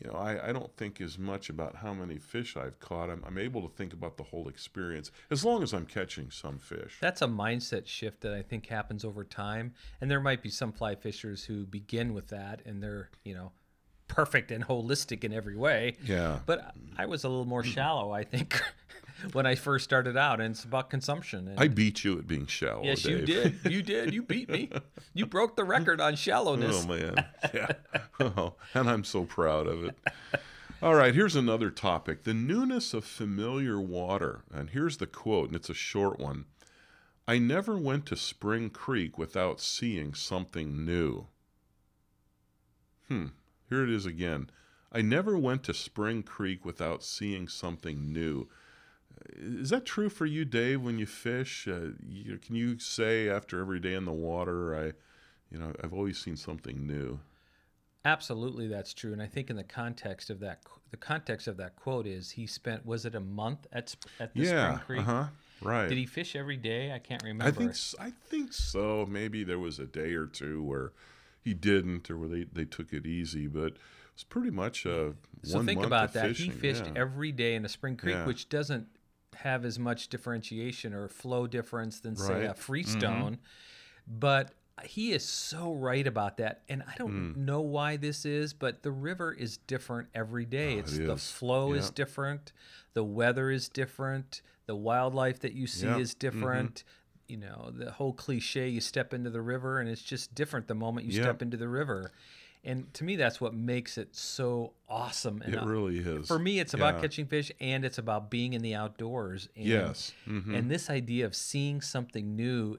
you 0.00 0.08
know, 0.10 0.16
I, 0.16 0.48
I 0.48 0.52
don't 0.52 0.74
think 0.76 1.00
as 1.00 1.18
much 1.18 1.48
about 1.48 1.76
how 1.76 1.94
many 1.94 2.18
fish 2.18 2.56
I've 2.56 2.80
caught. 2.80 3.10
I'm, 3.10 3.22
I'm 3.24 3.38
able 3.38 3.62
to 3.62 3.74
think 3.74 3.92
about 3.92 4.16
the 4.16 4.24
whole 4.24 4.48
experience 4.48 5.12
as 5.30 5.44
long 5.44 5.62
as 5.62 5.72
I'm 5.72 5.86
catching 5.86 6.30
some 6.30 6.58
fish. 6.58 6.96
That's 7.00 7.22
a 7.22 7.26
mindset 7.26 7.86
shift 7.86 8.22
that 8.22 8.34
I 8.34 8.42
think 8.42 8.66
happens 8.66 9.04
over 9.04 9.22
time. 9.22 9.72
And 10.00 10.10
there 10.10 10.20
might 10.20 10.42
be 10.42 10.50
some 10.50 10.72
fly 10.72 10.96
fishers 10.96 11.44
who 11.44 11.64
begin 11.64 12.12
with 12.12 12.28
that 12.28 12.62
and 12.66 12.82
they're, 12.82 13.10
you 13.24 13.34
know, 13.34 13.52
perfect 14.08 14.50
and 14.50 14.66
holistic 14.66 15.22
in 15.22 15.32
every 15.32 15.56
way. 15.56 15.96
Yeah. 16.04 16.40
But 16.44 16.74
I 16.96 17.06
was 17.06 17.24
a 17.24 17.28
little 17.28 17.46
more 17.46 17.64
shallow, 17.64 18.10
I 18.10 18.24
think, 18.24 18.60
when 19.32 19.46
I 19.46 19.54
first 19.54 19.84
started 19.84 20.16
out, 20.16 20.40
and 20.40 20.52
it's 20.52 20.64
about 20.64 20.90
consumption. 20.90 21.48
And 21.48 21.58
I 21.58 21.68
beat 21.68 22.04
you 22.04 22.18
at 22.18 22.26
being 22.26 22.46
shallow. 22.46 22.82
yes, 22.84 23.04
you 23.04 23.20
did. 23.24 23.56
You 23.64 23.82
did. 23.94 24.12
You 24.14 24.22
beat 24.22 24.48
me. 24.48 24.70
You 25.12 25.26
broke 25.26 25.56
the 25.56 25.64
record 25.64 26.00
on 26.00 26.16
shallowness. 26.16 26.84
Oh 26.84 26.88
man, 26.88 27.24
yeah. 27.52 27.72
Oh, 28.20 28.54
and 28.74 28.88
I'm 28.88 29.04
so 29.04 29.24
proud 29.24 29.66
of 29.66 29.84
it. 29.84 29.96
All 30.82 30.94
right, 30.94 31.14
here's 31.14 31.36
another 31.36 31.70
topic: 31.70 32.24
the 32.24 32.34
newness 32.34 32.92
of 32.94 33.04
familiar 33.04 33.80
water. 33.80 34.42
And 34.52 34.70
here's 34.70 34.98
the 34.98 35.06
quote, 35.06 35.48
and 35.48 35.56
it's 35.56 35.70
a 35.70 35.74
short 35.74 36.18
one. 36.18 36.44
I 37.26 37.38
never 37.38 37.78
went 37.78 38.04
to 38.06 38.16
Spring 38.16 38.68
Creek 38.68 39.16
without 39.16 39.60
seeing 39.60 40.12
something 40.12 40.84
new. 40.84 41.28
Hmm. 43.08 43.26
Here 43.68 43.82
it 43.82 43.90
is 43.90 44.04
again. 44.04 44.50
I 44.92 45.00
never 45.00 45.36
went 45.38 45.62
to 45.64 45.74
Spring 45.74 46.22
Creek 46.22 46.64
without 46.64 47.02
seeing 47.02 47.48
something 47.48 48.12
new. 48.12 48.48
Is 49.36 49.70
that 49.70 49.84
true 49.84 50.08
for 50.08 50.26
you, 50.26 50.44
Dave? 50.44 50.82
When 50.82 50.98
you 50.98 51.06
fish, 51.06 51.66
uh, 51.68 51.90
you, 52.08 52.38
can 52.38 52.54
you 52.54 52.78
say 52.78 53.28
after 53.28 53.60
every 53.60 53.80
day 53.80 53.94
in 53.94 54.04
the 54.04 54.12
water, 54.12 54.74
I, 54.76 54.92
you 55.50 55.58
know, 55.58 55.72
I've 55.82 55.92
always 55.92 56.18
seen 56.18 56.36
something 56.36 56.86
new. 56.86 57.20
Absolutely, 58.04 58.68
that's 58.68 58.92
true. 58.92 59.12
And 59.12 59.22
I 59.22 59.26
think 59.26 59.48
in 59.48 59.56
the 59.56 59.64
context 59.64 60.28
of 60.28 60.40
that, 60.40 60.60
the 60.90 60.96
context 60.98 61.46
of 61.46 61.56
that 61.56 61.74
quote 61.76 62.06
is 62.06 62.32
he 62.32 62.46
spent 62.46 62.84
was 62.84 63.06
it 63.06 63.14
a 63.14 63.20
month 63.20 63.66
at 63.72 63.94
at 64.20 64.34
the 64.34 64.42
yeah, 64.42 64.74
Spring 64.80 64.98
Creek? 64.98 65.00
uh 65.00 65.04
huh, 65.04 65.24
right. 65.62 65.88
Did 65.88 65.96
he 65.96 66.04
fish 66.04 66.36
every 66.36 66.58
day? 66.58 66.92
I 66.92 66.98
can't 66.98 67.22
remember. 67.22 67.46
I 67.46 67.50
think 67.50 67.74
I 67.98 68.12
think 68.28 68.52
so. 68.52 69.06
Maybe 69.08 69.42
there 69.42 69.58
was 69.58 69.78
a 69.78 69.86
day 69.86 70.12
or 70.12 70.26
two 70.26 70.62
where 70.62 70.92
he 71.42 71.54
didn't, 71.54 72.10
or 72.10 72.18
where 72.18 72.28
they, 72.28 72.44
they 72.52 72.64
took 72.66 72.92
it 72.92 73.06
easy, 73.06 73.46
but 73.46 73.74
It's 74.14 74.24
pretty 74.24 74.50
much 74.50 74.84
a 74.86 75.14
So 75.42 75.62
think 75.62 75.82
about 75.82 76.12
that. 76.12 76.28
Fishing. 76.28 76.52
he 76.52 76.58
fished 76.58 76.84
yeah. 76.86 76.92
every 77.00 77.32
day 77.32 77.54
in 77.54 77.64
a 77.64 77.68
spring 77.70 77.96
creek, 77.96 78.14
Yeah. 78.16 78.26
which 78.26 78.48
doesn't 78.50 78.86
have 79.36 79.64
as 79.64 79.78
much 79.78 80.08
differentiation 80.08 80.94
or 80.94 81.08
flow 81.08 81.46
difference 81.46 82.00
than 82.00 82.16
say 82.16 82.44
a 82.44 82.48
Right. 82.48 82.58
freestone. 82.58 83.34
Mm-hmm. 83.34 84.18
But 84.18 84.54
he 84.82 85.12
is 85.12 85.24
so 85.24 85.72
right 85.72 86.06
about 86.06 86.38
that. 86.38 86.62
And 86.68 86.82
I 86.82 86.94
don't 86.98 87.34
mm. 87.34 87.36
know 87.36 87.60
why 87.60 87.96
this 87.96 88.24
is, 88.24 88.52
but 88.52 88.82
the 88.82 88.90
river 88.90 89.32
is 89.32 89.56
different 89.56 90.08
every 90.14 90.44
day. 90.44 90.74
Oh, 90.74 90.78
it's 90.80 90.94
it 90.94 91.06
the 91.06 91.16
flow 91.16 91.72
is 91.72 91.90
different, 91.90 92.52
the 92.92 93.04
weather 93.04 93.50
is 93.50 93.68
different, 93.68 94.42
the 94.66 94.74
wildlife 94.74 95.40
that 95.40 95.52
you 95.52 95.66
see 95.66 95.86
Yeah. 95.86 95.98
is 95.98 96.14
mm-hmm. 96.14 96.18
different. 96.18 96.84
You 97.28 97.38
know, 97.38 97.72
the 97.74 97.92
whole 97.92 98.12
cliche 98.12 98.68
you 98.68 98.80
step 98.80 99.14
into 99.14 99.30
the 99.30 99.40
river 99.40 99.80
and 99.80 99.88
it's 99.88 100.02
just 100.02 100.34
different 100.34 100.68
the 100.68 100.74
moment 100.74 101.06
you 101.06 101.16
Yeah. 101.16 101.24
step 101.24 101.40
into 101.40 101.56
the 101.56 101.68
river. 101.68 102.10
And 102.64 102.92
to 102.94 103.04
me, 103.04 103.16
that's 103.16 103.40
what 103.40 103.52
makes 103.54 103.98
it 103.98 104.14
so 104.16 104.72
awesome. 104.88 105.42
And 105.42 105.54
It 105.54 105.62
really 105.64 105.98
is. 105.98 106.26
for 106.26 106.38
me, 106.38 106.58
it's 106.60 106.72
about 106.74 106.94
Yeah. 106.94 107.00
catching 107.02 107.26
fish 107.26 107.52
and 107.60 107.84
it's 107.84 107.98
about 107.98 108.30
being 108.30 108.54
in 108.54 108.62
the 108.62 108.74
outdoors. 108.74 109.48
And, 109.54 109.66
Yes. 109.66 110.12
Mhm. 110.26 110.54
And 110.54 110.70
this 110.70 110.88
idea 110.88 111.26
of 111.26 111.34
seeing 111.34 111.80
something 111.82 112.34
new 112.34 112.78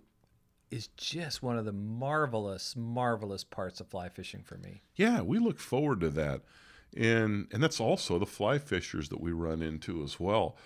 is 0.71 0.87
just 0.97 1.43
one 1.43 1.57
of 1.57 1.65
the 1.65 1.71
marvelous, 1.71 2.75
marvelous 2.75 3.43
parts 3.43 3.79
of 3.79 3.87
fly 3.87 4.09
fishing 4.09 4.41
for 4.43 4.57
me. 4.57 4.81
Yeah, 4.95 5.21
we 5.21 5.37
look 5.39 5.59
forward 5.59 5.99
to 6.01 6.09
that, 6.09 6.41
and 6.97 7.47
and 7.51 7.61
that's 7.61 7.79
also 7.79 8.17
the 8.17 8.25
fly 8.25 8.57
fishers 8.57 9.09
that 9.09 9.21
we 9.21 9.31
run 9.31 9.61
into 9.61 10.03
as 10.03 10.19
well. 10.19 10.57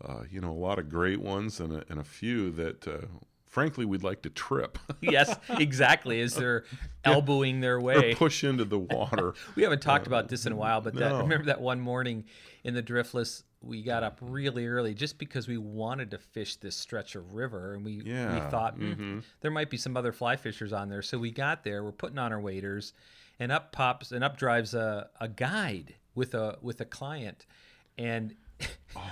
uh, 0.00 0.22
you 0.30 0.40
know, 0.40 0.52
a 0.52 0.54
lot 0.68 0.78
of 0.78 0.88
great 0.88 1.20
ones 1.20 1.58
and 1.58 1.72
a, 1.72 1.84
and 1.90 1.98
a 1.98 2.04
few 2.04 2.52
that, 2.52 2.86
uh, 2.86 3.00
frankly, 3.58 3.84
we'd 3.84 4.04
like 4.04 4.22
to 4.22 4.30
trip 4.30 4.78
yes, 5.00 5.36
exactly. 5.50 6.20
As 6.20 6.34
they're 6.34 6.64
elbowing 7.04 7.60
their 7.60 7.76
or 7.76 7.80
way. 7.80 8.14
push 8.14 8.44
into 8.44 8.64
the 8.64 8.78
water. 8.94 9.34
We 9.56 9.62
haven't 9.64 9.82
talked 9.82 10.06
about 10.06 10.28
this 10.28 10.46
in 10.46 10.52
a 10.52 10.56
while, 10.56 10.80
but 10.80 10.94
that 10.94 11.10
no. 11.10 11.20
remember 11.22 11.46
that 11.46 11.60
one 11.60 11.80
morning 11.80 12.24
in 12.64 12.74
the 12.74 12.82
driftless, 12.82 13.42
we 13.60 13.82
got 13.82 14.02
up 14.04 14.18
really 14.22 14.66
early 14.66 14.94
just 14.94 15.18
because 15.18 15.48
we 15.48 15.58
wanted 15.58 16.12
to 16.12 16.18
fish 16.18 16.56
this 16.56 16.76
stretch 16.76 17.16
of 17.16 17.34
river, 17.34 17.74
and 17.74 17.84
we 17.84 18.00
Yeah, 18.04 18.32
we 18.44 18.50
thought 18.50 18.74
"Hmm, 18.76 19.20
there 19.40 19.50
might 19.50 19.70
be 19.70 19.76
some 19.76 19.96
other 19.96 20.12
fly 20.12 20.36
fishers 20.36 20.72
on 20.72 20.88
there. 20.88 21.02
So 21.02 21.18
we 21.18 21.30
got 21.32 21.64
there, 21.64 21.82
we're 21.82 21.92
putting 21.92 22.18
on 22.18 22.32
our 22.32 22.40
waders, 22.40 22.92
and 23.40 23.50
up 23.50 23.72
pops 23.72 24.12
and 24.12 24.22
up 24.22 24.36
drives 24.36 24.74
a, 24.74 25.08
a 25.20 25.28
guide 25.28 25.96
with 26.14 26.34
a 26.34 26.58
with 26.62 26.80
a 26.80 26.84
client, 26.86 27.46
and. 27.96 28.34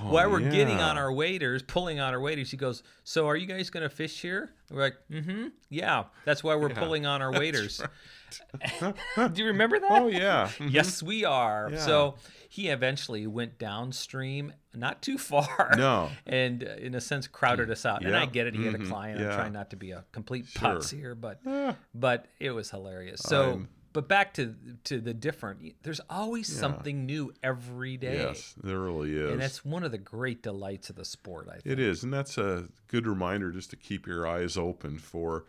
While 0.03 0.31
we're 0.31 0.41
getting 0.41 0.79
on 0.81 0.99
our 0.99 1.13
waders, 1.13 1.63
pulling 1.63 2.01
on 2.01 2.13
our 2.13 2.21
waders, 2.21 2.51
he 2.51 2.57
goes, 2.57 2.83
"So 3.05 3.29
are 3.29 3.37
you 3.37 3.47
guys 3.47 3.71
going 3.71 3.83
to 3.83 3.89
fish 3.95 4.21
here?" 4.21 4.51
We're 4.71 4.81
like, 4.83 4.97
"Mm-hmm, 5.11 5.49
yeah. 5.71 6.05
That's 6.25 6.43
why 6.45 6.55
we're 6.57 6.71
pulling 6.71 7.07
on 7.07 7.23
our 7.23 7.31
waders." 7.33 7.81
Do 8.81 8.93
you 9.37 9.47
remember 9.47 9.79
that? 9.79 9.91
Oh, 9.91 10.09
yeah. 10.09 10.51
Yes, 10.69 11.03
we 11.03 11.25
are. 11.25 11.71
Yeah. 11.73 11.79
So 11.79 12.15
he 12.49 12.69
eventually 12.69 13.27
went 13.27 13.59
downstream, 13.59 14.53
not 14.75 15.01
too 15.03 15.19
far. 15.19 15.73
No. 15.77 16.11
And 16.27 16.65
uh, 16.65 16.75
in 16.79 16.95
a 16.95 17.01
sense, 17.01 17.27
crowded 17.29 17.71
us 17.71 17.87
out. 17.87 18.05
And 18.05 18.17
I 18.17 18.27
get 18.27 18.47
it. 18.47 18.55
He 18.57 18.65
had 18.67 18.75
a 18.75 18.79
Mhm. 18.79 18.89
client. 18.89 19.21
I'm 19.21 19.33
trying 19.35 19.53
not 19.53 19.71
to 19.71 19.77
be 19.77 19.93
a 19.93 20.05
complete 20.13 20.47
Sure. 20.47 20.71
putz 20.77 20.91
here, 20.95 21.15
but 21.15 21.39
Yeah. 21.47 21.75
but 21.95 22.27
it 22.41 22.51
was 22.51 22.71
hilarious. 22.71 23.21
So, 23.23 23.43
I'm- 23.51 23.69
but 23.97 24.09
back 24.09 24.35
to 24.35 24.55
to 24.85 25.01
the 25.01 25.15
different. 25.15 25.75
There's 25.83 26.03
always 26.11 26.47
something 26.47 27.07
new 27.07 27.33
every 27.43 27.97
day. 27.97 28.19
Yes, 28.19 28.55
there 28.63 28.79
really 28.79 29.17
is. 29.17 29.33
And 29.33 29.41
that's 29.41 29.65
one 29.65 29.85
of 29.85 29.91
the 29.91 29.97
great 29.97 30.43
delights 30.43 30.91
of 30.91 30.97
the 30.97 31.05
sport, 31.07 31.49
I 31.49 31.55
think. 31.55 31.67
It 31.67 31.81
is, 31.81 32.05
and 32.05 32.13
that's 32.13 32.37
a 32.37 32.69
good 32.89 33.07
reminder 33.07 33.51
just 33.51 33.71
to 33.71 33.77
keep 33.77 34.07
your 34.07 34.27
eyes 34.27 34.59
open 34.59 34.99
for 34.99 35.47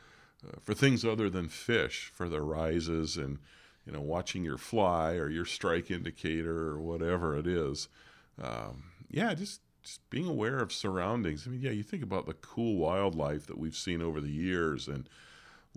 uh, 0.47 0.59
for 0.61 0.73
things 0.73 1.03
other 1.03 1.29
than 1.29 1.49
fish, 1.49 2.09
for 2.15 2.29
the 2.29 2.41
rises 2.41 3.17
and 3.17 3.39
you 3.85 3.91
know 3.91 3.99
watching 3.99 4.45
your 4.45 4.57
fly 4.57 5.15
or 5.15 5.29
your 5.29 5.45
strike 5.45 5.91
indicator 5.91 6.69
or 6.69 6.79
whatever 6.79 7.37
it 7.37 7.47
is. 7.47 7.89
Um, 8.41 8.83
yeah, 9.09 9.33
just 9.33 9.59
just 9.83 10.09
being 10.09 10.25
aware 10.25 10.59
of 10.59 10.71
surroundings. 10.71 11.45
I 11.45 11.49
mean, 11.49 11.59
yeah, 11.59 11.71
you 11.71 11.83
think 11.83 12.01
about 12.01 12.27
the 12.27 12.33
cool 12.35 12.77
wildlife 12.77 13.45
that 13.47 13.57
we've 13.57 13.75
seen 13.75 14.01
over 14.01 14.21
the 14.21 14.31
years, 14.31 14.87
and 14.87 15.09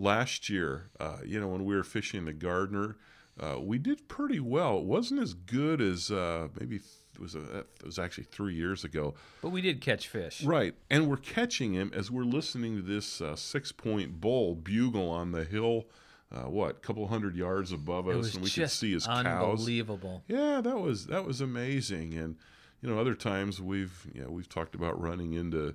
last 0.00 0.48
year, 0.48 0.90
uh, 0.98 1.18
you 1.24 1.38
know, 1.38 1.46
when 1.48 1.64
we 1.64 1.76
were 1.76 1.84
fishing 1.84 2.24
the 2.24 2.32
Gardner. 2.32 2.96
Uh, 3.38 3.58
we 3.58 3.78
did 3.78 4.06
pretty 4.06 4.40
well. 4.40 4.78
It 4.78 4.84
wasn't 4.84 5.20
as 5.22 5.32
good 5.32 5.80
as 5.80 6.10
uh, 6.10 6.48
maybe 6.58 6.78
th- 6.78 6.90
it 7.14 7.20
was. 7.20 7.34
A, 7.34 7.60
it 7.60 7.66
was 7.86 7.98
actually 7.98 8.24
three 8.24 8.54
years 8.54 8.84
ago. 8.84 9.14
But 9.40 9.48
we 9.48 9.62
did 9.62 9.80
catch 9.80 10.08
fish. 10.08 10.42
Right. 10.44 10.74
And 10.90 11.08
we're 11.08 11.16
catching 11.16 11.72
him 11.72 11.90
as 11.94 12.10
we're 12.10 12.24
listening 12.24 12.76
to 12.76 12.82
this 12.82 13.22
uh, 13.22 13.36
six 13.36 13.72
point 13.72 14.20
bull 14.20 14.56
bugle 14.56 15.08
on 15.08 15.32
the 15.32 15.44
hill, 15.44 15.84
uh, 16.30 16.50
what, 16.50 16.70
a 16.70 16.80
couple 16.80 17.06
hundred 17.06 17.34
yards 17.34 17.72
above 17.72 18.08
It 18.08 18.16
us, 18.16 18.34
and 18.34 18.44
we 18.44 18.50
could 18.50 18.70
see 18.70 18.92
his 18.92 19.06
cows. 19.06 19.24
unbelievable. 19.24 20.22
Yeah, 20.28 20.60
that 20.60 20.78
was 20.78 21.06
that 21.06 21.24
was 21.24 21.40
amazing. 21.40 22.12
And 22.14 22.36
you 22.82 22.90
know, 22.90 22.98
other 22.98 23.14
times 23.14 23.58
we've 23.58 24.06
you 24.12 24.22
know 24.22 24.28
we've 24.30 24.48
talked 24.50 24.74
about 24.74 25.00
running 25.00 25.32
into, 25.32 25.74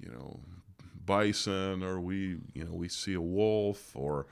you 0.00 0.10
know, 0.10 0.40
bison 1.06 1.82
or 1.82 2.00
we 2.00 2.38
you 2.54 2.64
know 2.64 2.72
we 2.72 2.88
see 2.88 3.14
a 3.14 3.20
wolf 3.20 3.94
or 3.94 4.26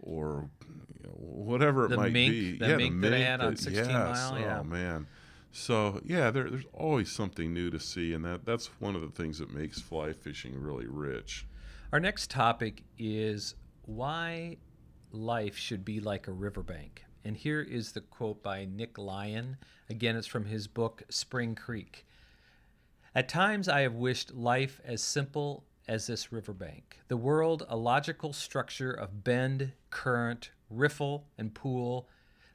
or 0.00 0.48
you 0.68 1.02
know, 1.04 1.10
whatever 1.16 1.86
it 1.86 1.88
The 1.90 1.96
might 1.96 2.12
mink- 2.12 2.30
be. 2.32 2.58
the 2.58 2.68
yeah, 2.68 2.76
mink 2.76 3.00
the 3.00 3.08
that 3.08 3.14
I 3.14 3.18
mink. 3.18 3.26
had 3.28 3.40
on 3.40 3.56
16 3.56 3.74
yes. 3.74 3.88
Mile, 3.88 4.32
oh, 4.34 4.38
yeah. 4.38 4.58
Oh 4.60 4.64
man. 4.64 5.06
So 5.50 6.00
yeah, 6.04 6.30
there, 6.30 6.48
there's 6.50 6.66
always 6.72 7.10
something 7.10 7.52
new 7.52 7.70
to 7.70 7.80
see, 7.80 8.12
and 8.12 8.24
that 8.24 8.44
that's 8.44 8.66
one 8.80 8.94
of 8.94 9.00
the 9.02 9.08
things 9.08 9.38
that 9.38 9.52
makes 9.52 9.80
fly 9.80 10.12
fishing 10.12 10.60
really 10.60 10.86
rich. 10.86 11.46
Our 11.92 12.00
next 12.00 12.30
topic 12.30 12.82
is 12.98 13.54
why 13.86 14.58
life 15.10 15.56
should 15.56 15.84
be 15.84 16.00
like 16.00 16.28
a 16.28 16.32
riverbank. 16.32 17.04
And 17.24 17.36
here 17.36 17.60
is 17.62 17.92
the 17.92 18.00
quote 18.02 18.42
by 18.42 18.66
Nick 18.66 18.98
Lyon. 18.98 19.56
Again, 19.90 20.16
it's 20.16 20.26
from 20.26 20.44
his 20.44 20.66
book, 20.68 21.02
Spring 21.10 21.54
Creek. 21.54 22.06
At 23.14 23.28
times, 23.28 23.68
I 23.68 23.80
have 23.80 23.94
wished 23.94 24.34
life 24.34 24.80
as 24.84 25.02
simple 25.02 25.64
as 25.88 26.06
this 26.06 26.30
riverbank, 26.30 27.00
the 27.08 27.16
world 27.16 27.64
a 27.68 27.76
logical 27.76 28.32
structure 28.32 28.92
of 28.92 29.24
bend, 29.24 29.72
current, 29.90 30.50
riffle, 30.68 31.26
and 31.38 31.54
pool, 31.54 32.08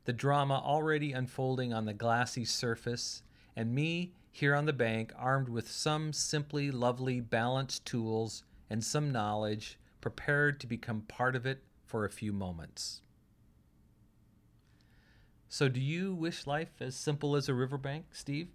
the 0.06 0.14
drama 0.14 0.62
already 0.64 1.12
unfolding 1.12 1.74
on 1.74 1.86
the 1.86 1.94
glassy 1.94 2.46
surface, 2.46 3.24
and 3.56 3.74
me 3.74 4.14
here 4.32 4.56
on 4.56 4.66
the 4.66 4.74
bank, 4.74 5.12
armed 5.18 5.50
with 5.50 5.70
some 5.70 6.14
simply 6.14 6.70
lovely 6.72 7.20
balanced 7.20 7.86
tools 7.86 8.44
and 8.70 8.84
some 8.84 9.12
knowledge, 9.12 9.80
prepared 10.00 10.60
to 10.60 10.68
become 10.68 11.02
part 11.02 11.36
of 11.36 11.46
it 11.46 11.64
for 11.86 12.06
a 12.06 12.10
few 12.10 12.34
moments. 12.34 13.02
So, 15.48 15.70
do 15.70 15.80
you 15.80 16.16
wish 16.16 16.48
life 16.48 16.82
as 16.82 16.96
simple 16.96 17.36
as 17.36 17.48
a 17.48 17.54
riverbank, 17.54 18.06
Steve? 18.12 18.48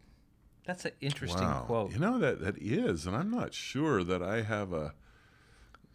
That's 0.68 0.84
an 0.84 0.92
interesting 1.00 1.48
wow. 1.48 1.62
quote. 1.66 1.92
You 1.92 1.98
know 1.98 2.18
that 2.18 2.42
that 2.42 2.58
is, 2.58 3.06
and 3.06 3.16
I'm 3.16 3.30
not 3.30 3.54
sure 3.54 4.04
that 4.04 4.22
I 4.22 4.42
have 4.42 4.74
a 4.74 4.92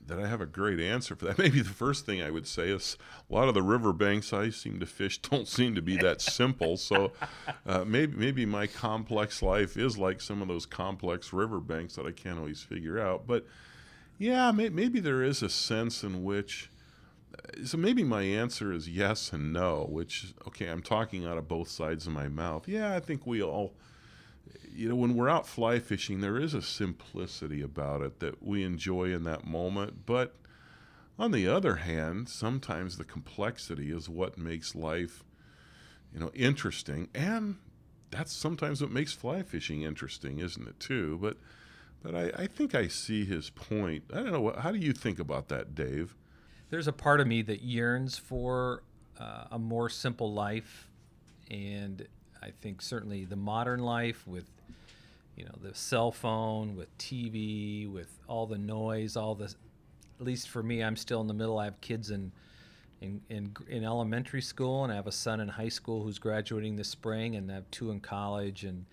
that 0.07 0.17
I 0.17 0.25
have 0.25 0.41
a 0.41 0.47
great 0.47 0.79
answer 0.79 1.15
for 1.15 1.25
that. 1.25 1.37
Maybe 1.37 1.61
the 1.61 1.69
first 1.69 2.07
thing 2.07 2.23
I 2.23 2.31
would 2.31 2.47
say 2.47 2.69
is 2.69 2.97
a 3.29 3.33
lot 3.35 3.47
of 3.47 3.53
the 3.53 3.61
riverbanks 3.61 4.33
I 4.33 4.49
seem 4.49 4.79
to 4.79 4.87
fish 4.87 5.19
don't 5.21 5.47
seem 5.47 5.75
to 5.75 5.81
be 5.83 5.97
that 5.97 6.21
simple. 6.21 6.77
So 6.77 7.11
uh, 7.67 7.85
maybe 7.85 8.17
maybe 8.17 8.47
my 8.47 8.65
complex 8.65 9.43
life 9.43 9.77
is 9.77 9.99
like 9.99 10.19
some 10.19 10.41
of 10.41 10.47
those 10.47 10.65
complex 10.65 11.31
riverbanks 11.31 11.95
that 11.97 12.07
I 12.07 12.11
can't 12.11 12.39
always 12.39 12.63
figure 12.63 12.99
out. 12.99 13.27
But 13.27 13.45
yeah, 14.17 14.51
may, 14.51 14.69
maybe 14.69 14.99
there 14.99 15.21
is 15.21 15.43
a 15.43 15.49
sense 15.49 16.03
in 16.03 16.23
which. 16.23 16.71
So 17.63 17.77
maybe 17.77 18.03
my 18.03 18.23
answer 18.23 18.73
is 18.73 18.89
yes 18.89 19.33
and 19.33 19.53
no. 19.53 19.85
Which 19.87 20.33
okay, 20.47 20.65
I'm 20.65 20.81
talking 20.81 21.27
out 21.27 21.37
of 21.37 21.47
both 21.47 21.67
sides 21.67 22.07
of 22.07 22.13
my 22.13 22.27
mouth. 22.27 22.67
Yeah, 22.67 22.95
I 22.95 22.99
think 22.99 23.27
we 23.27 23.43
all 23.43 23.75
you 24.73 24.89
know, 24.89 24.95
when 24.95 25.15
we're 25.15 25.29
out 25.29 25.47
fly 25.47 25.79
fishing, 25.79 26.21
there 26.21 26.37
is 26.37 26.53
a 26.53 26.61
simplicity 26.61 27.61
about 27.61 28.01
it 28.01 28.19
that 28.19 28.43
we 28.43 28.63
enjoy 28.63 29.13
in 29.13 29.23
that 29.23 29.45
moment. 29.45 30.05
But 30.05 30.35
on 31.17 31.31
the 31.31 31.47
other 31.47 31.77
hand, 31.77 32.29
sometimes 32.29 32.97
the 32.97 33.03
complexity 33.03 33.91
is 33.91 34.09
what 34.09 34.37
makes 34.37 34.75
life, 34.75 35.23
you 36.13 36.19
know, 36.19 36.31
interesting. 36.33 37.09
And 37.13 37.57
that's 38.11 38.33
sometimes 38.33 38.81
what 38.81 38.91
makes 38.91 39.13
fly 39.13 39.43
fishing 39.43 39.83
interesting, 39.83 40.39
isn't 40.39 40.67
it, 40.67 40.79
too? 40.79 41.17
But 41.21 41.37
but 42.01 42.15
I, 42.15 42.43
I 42.43 42.47
think 42.47 42.75
I 42.75 42.87
see 42.87 43.23
his 43.23 43.49
point. 43.49 44.03
I 44.11 44.17
don't 44.17 44.33
know. 44.33 44.53
How 44.57 44.73
do 44.73 44.77
you 44.77 44.91
think 44.91 45.19
about 45.19 45.47
that, 45.47 45.73
Dave? 45.73 46.15
There's 46.69 46.87
a 46.87 46.93
part 46.93 47.21
of 47.21 47.27
me 47.27 47.41
that 47.43 47.61
yearns 47.61 48.17
for 48.17 48.83
uh, 49.17 49.45
a 49.51 49.59
more 49.59 49.89
simple 49.89 50.33
life, 50.33 50.89
and 51.49 52.05
I 52.43 52.51
think 52.61 52.81
certainly 52.81 53.23
the 53.23 53.37
modern 53.37 53.79
life 53.79 54.27
with, 54.27 54.49
you 55.37 55.45
know, 55.45 55.55
the 55.61 55.73
cell 55.73 56.11
phone, 56.11 56.75
with 56.75 56.95
TV, 56.97 57.89
with 57.89 58.19
all 58.27 58.45
the 58.45 58.57
noise, 58.57 59.15
all 59.15 59.33
the. 59.33 59.53
At 60.19 60.25
least 60.25 60.49
for 60.49 60.61
me, 60.61 60.83
I'm 60.83 60.95
still 60.95 61.21
in 61.21 61.27
the 61.27 61.33
middle. 61.33 61.57
I 61.57 61.65
have 61.65 61.79
kids 61.79 62.11
in, 62.11 62.31
in 63.01 63.21
in 63.29 63.55
in 63.69 63.83
elementary 63.83 64.41
school, 64.41 64.83
and 64.83 64.91
I 64.91 64.95
have 64.95 65.07
a 65.07 65.11
son 65.11 65.39
in 65.39 65.47
high 65.47 65.69
school 65.69 66.03
who's 66.03 66.19
graduating 66.19 66.75
this 66.75 66.89
spring, 66.89 67.35
and 67.35 67.49
I 67.49 67.55
have 67.55 67.71
two 67.71 67.91
in 67.91 68.01
college, 68.01 68.65
and 68.65 68.85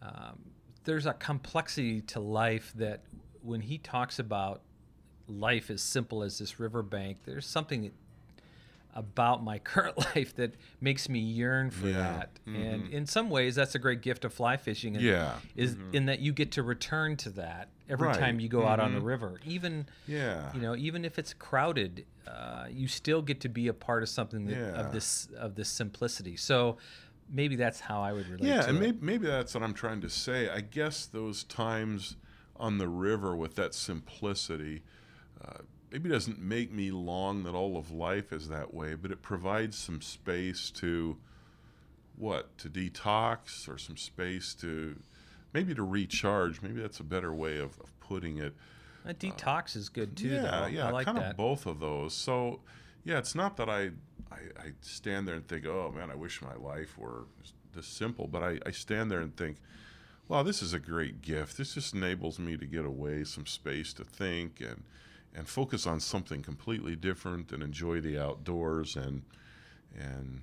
um, 0.00 0.38
there's 0.84 1.06
a 1.06 1.14
complexity 1.14 2.00
to 2.02 2.20
life 2.20 2.72
that 2.76 3.02
when 3.42 3.60
he 3.60 3.78
talks 3.78 4.20
about 4.20 4.62
life 5.26 5.70
as 5.70 5.82
simple 5.82 6.22
as 6.22 6.38
this 6.38 6.60
riverbank, 6.60 7.18
there's 7.24 7.46
something 7.46 7.90
about 8.94 9.42
my 9.44 9.58
current 9.72 9.98
life 9.98 10.34
that 10.36 10.54
makes 10.80 11.08
me 11.08 11.18
yearn 11.18 11.70
for 11.70 11.88
Yeah. 11.88 11.92
that. 11.98 12.30
And 12.46 12.88
in 12.88 13.06
some 13.06 13.28
ways, 13.28 13.54
that's 13.56 13.74
a 13.74 13.78
great 13.78 14.00
gift 14.02 14.24
of 14.24 14.32
fly 14.32 14.56
fishing. 14.56 14.94
And 14.96 15.04
Yeah. 15.04 15.36
Is 15.56 15.76
in 15.92 16.06
that 16.06 16.20
you 16.20 16.32
get 16.32 16.52
to 16.52 16.62
return 16.62 17.16
to 17.18 17.30
that 17.30 17.68
every 17.88 18.08
Right. 18.08 18.18
time 18.18 18.40
you 18.40 18.48
go 18.48 18.66
out 18.66 18.80
on 18.80 18.94
the 18.94 19.00
river, 19.00 19.40
even 19.44 19.86
Yeah. 20.06 20.52
you 20.54 20.60
know, 20.60 20.74
even 20.76 21.04
if 21.04 21.18
it's 21.18 21.34
crowded, 21.34 22.06
uh, 22.26 22.66
you 22.70 22.88
still 22.88 23.20
get 23.20 23.40
to 23.40 23.48
be 23.48 23.68
a 23.68 23.74
part 23.74 24.02
of 24.02 24.08
something 24.08 24.46
that, 24.46 24.56
Yeah. 24.56 24.80
of 24.86 24.92
this 24.92 25.28
of 25.36 25.56
this 25.56 25.68
simplicity. 25.68 26.36
So 26.36 26.78
maybe 27.28 27.56
that's 27.56 27.80
how 27.80 28.00
I 28.02 28.12
would 28.12 28.28
relate. 28.28 28.46
Yeah, 28.48 28.62
to 28.62 28.68
and 28.68 28.78
it. 28.78 28.80
maybe, 28.80 28.98
maybe 29.00 29.26
that's 29.26 29.54
what 29.54 29.62
I'm 29.62 29.74
trying 29.74 30.00
to 30.02 30.08
say. 30.10 30.48
I 30.48 30.60
guess 30.60 31.04
those 31.06 31.42
times 31.44 32.16
on 32.56 32.78
the 32.78 32.88
river 32.88 33.34
with 33.34 33.56
that 33.56 33.74
simplicity 33.74 34.82
uh, 35.44 35.58
maybe 35.94 36.08
doesn't 36.08 36.40
make 36.40 36.72
me 36.72 36.90
long 36.90 37.44
that 37.44 37.54
all 37.54 37.76
of 37.76 37.92
life 37.92 38.32
is 38.32 38.48
that 38.48 38.74
way, 38.74 38.96
but 38.96 39.12
it 39.12 39.22
provides 39.22 39.78
some 39.78 40.02
space 40.02 40.68
to 40.72 41.16
what? 42.16 42.58
To 42.58 42.68
detox 42.68 43.68
or 43.68 43.78
some 43.78 43.96
space 43.96 44.54
to 44.54 44.96
maybe 45.52 45.72
to 45.72 45.84
recharge. 45.84 46.60
Maybe 46.62 46.80
that's 46.80 46.98
a 46.98 47.04
better 47.04 47.32
way 47.32 47.58
of, 47.58 47.78
of 47.78 47.96
putting 48.00 48.38
it. 48.38 48.54
A 49.04 49.14
detox 49.14 49.76
is 49.76 49.88
good 49.88 50.16
too. 50.16 50.30
yeah, 50.30 50.62
though. 50.62 50.66
yeah, 50.66 50.88
I 50.88 50.90
like 50.90 51.04
kind 51.06 51.18
that. 51.18 51.30
of 51.30 51.36
both 51.36 51.64
of 51.64 51.78
those. 51.78 52.12
So, 52.12 52.58
yeah, 53.04 53.18
it's 53.18 53.36
not 53.36 53.56
that 53.58 53.68
I, 53.68 53.90
I, 54.32 54.40
I 54.58 54.72
stand 54.80 55.28
there 55.28 55.36
and 55.36 55.46
think, 55.46 55.64
oh 55.64 55.92
man, 55.94 56.10
I 56.10 56.16
wish 56.16 56.42
my 56.42 56.56
life 56.56 56.98
were 56.98 57.26
this 57.72 57.86
simple, 57.86 58.26
but 58.26 58.42
I, 58.42 58.58
I 58.66 58.72
stand 58.72 59.12
there 59.12 59.20
and 59.20 59.36
think, 59.36 59.58
well, 60.26 60.42
this 60.42 60.60
is 60.60 60.74
a 60.74 60.80
great 60.80 61.22
gift. 61.22 61.56
This 61.56 61.74
just 61.74 61.94
enables 61.94 62.40
me 62.40 62.56
to 62.56 62.66
get 62.66 62.84
away 62.84 63.22
some 63.22 63.46
space 63.46 63.92
to 63.92 64.02
think 64.02 64.60
and 64.60 64.82
and 65.34 65.48
focus 65.48 65.86
on 65.86 66.00
something 66.00 66.42
completely 66.42 66.94
different 66.96 67.52
and 67.52 67.62
enjoy 67.62 68.00
the 68.00 68.18
outdoors 68.18 68.96
and 68.96 69.22
and 69.98 70.40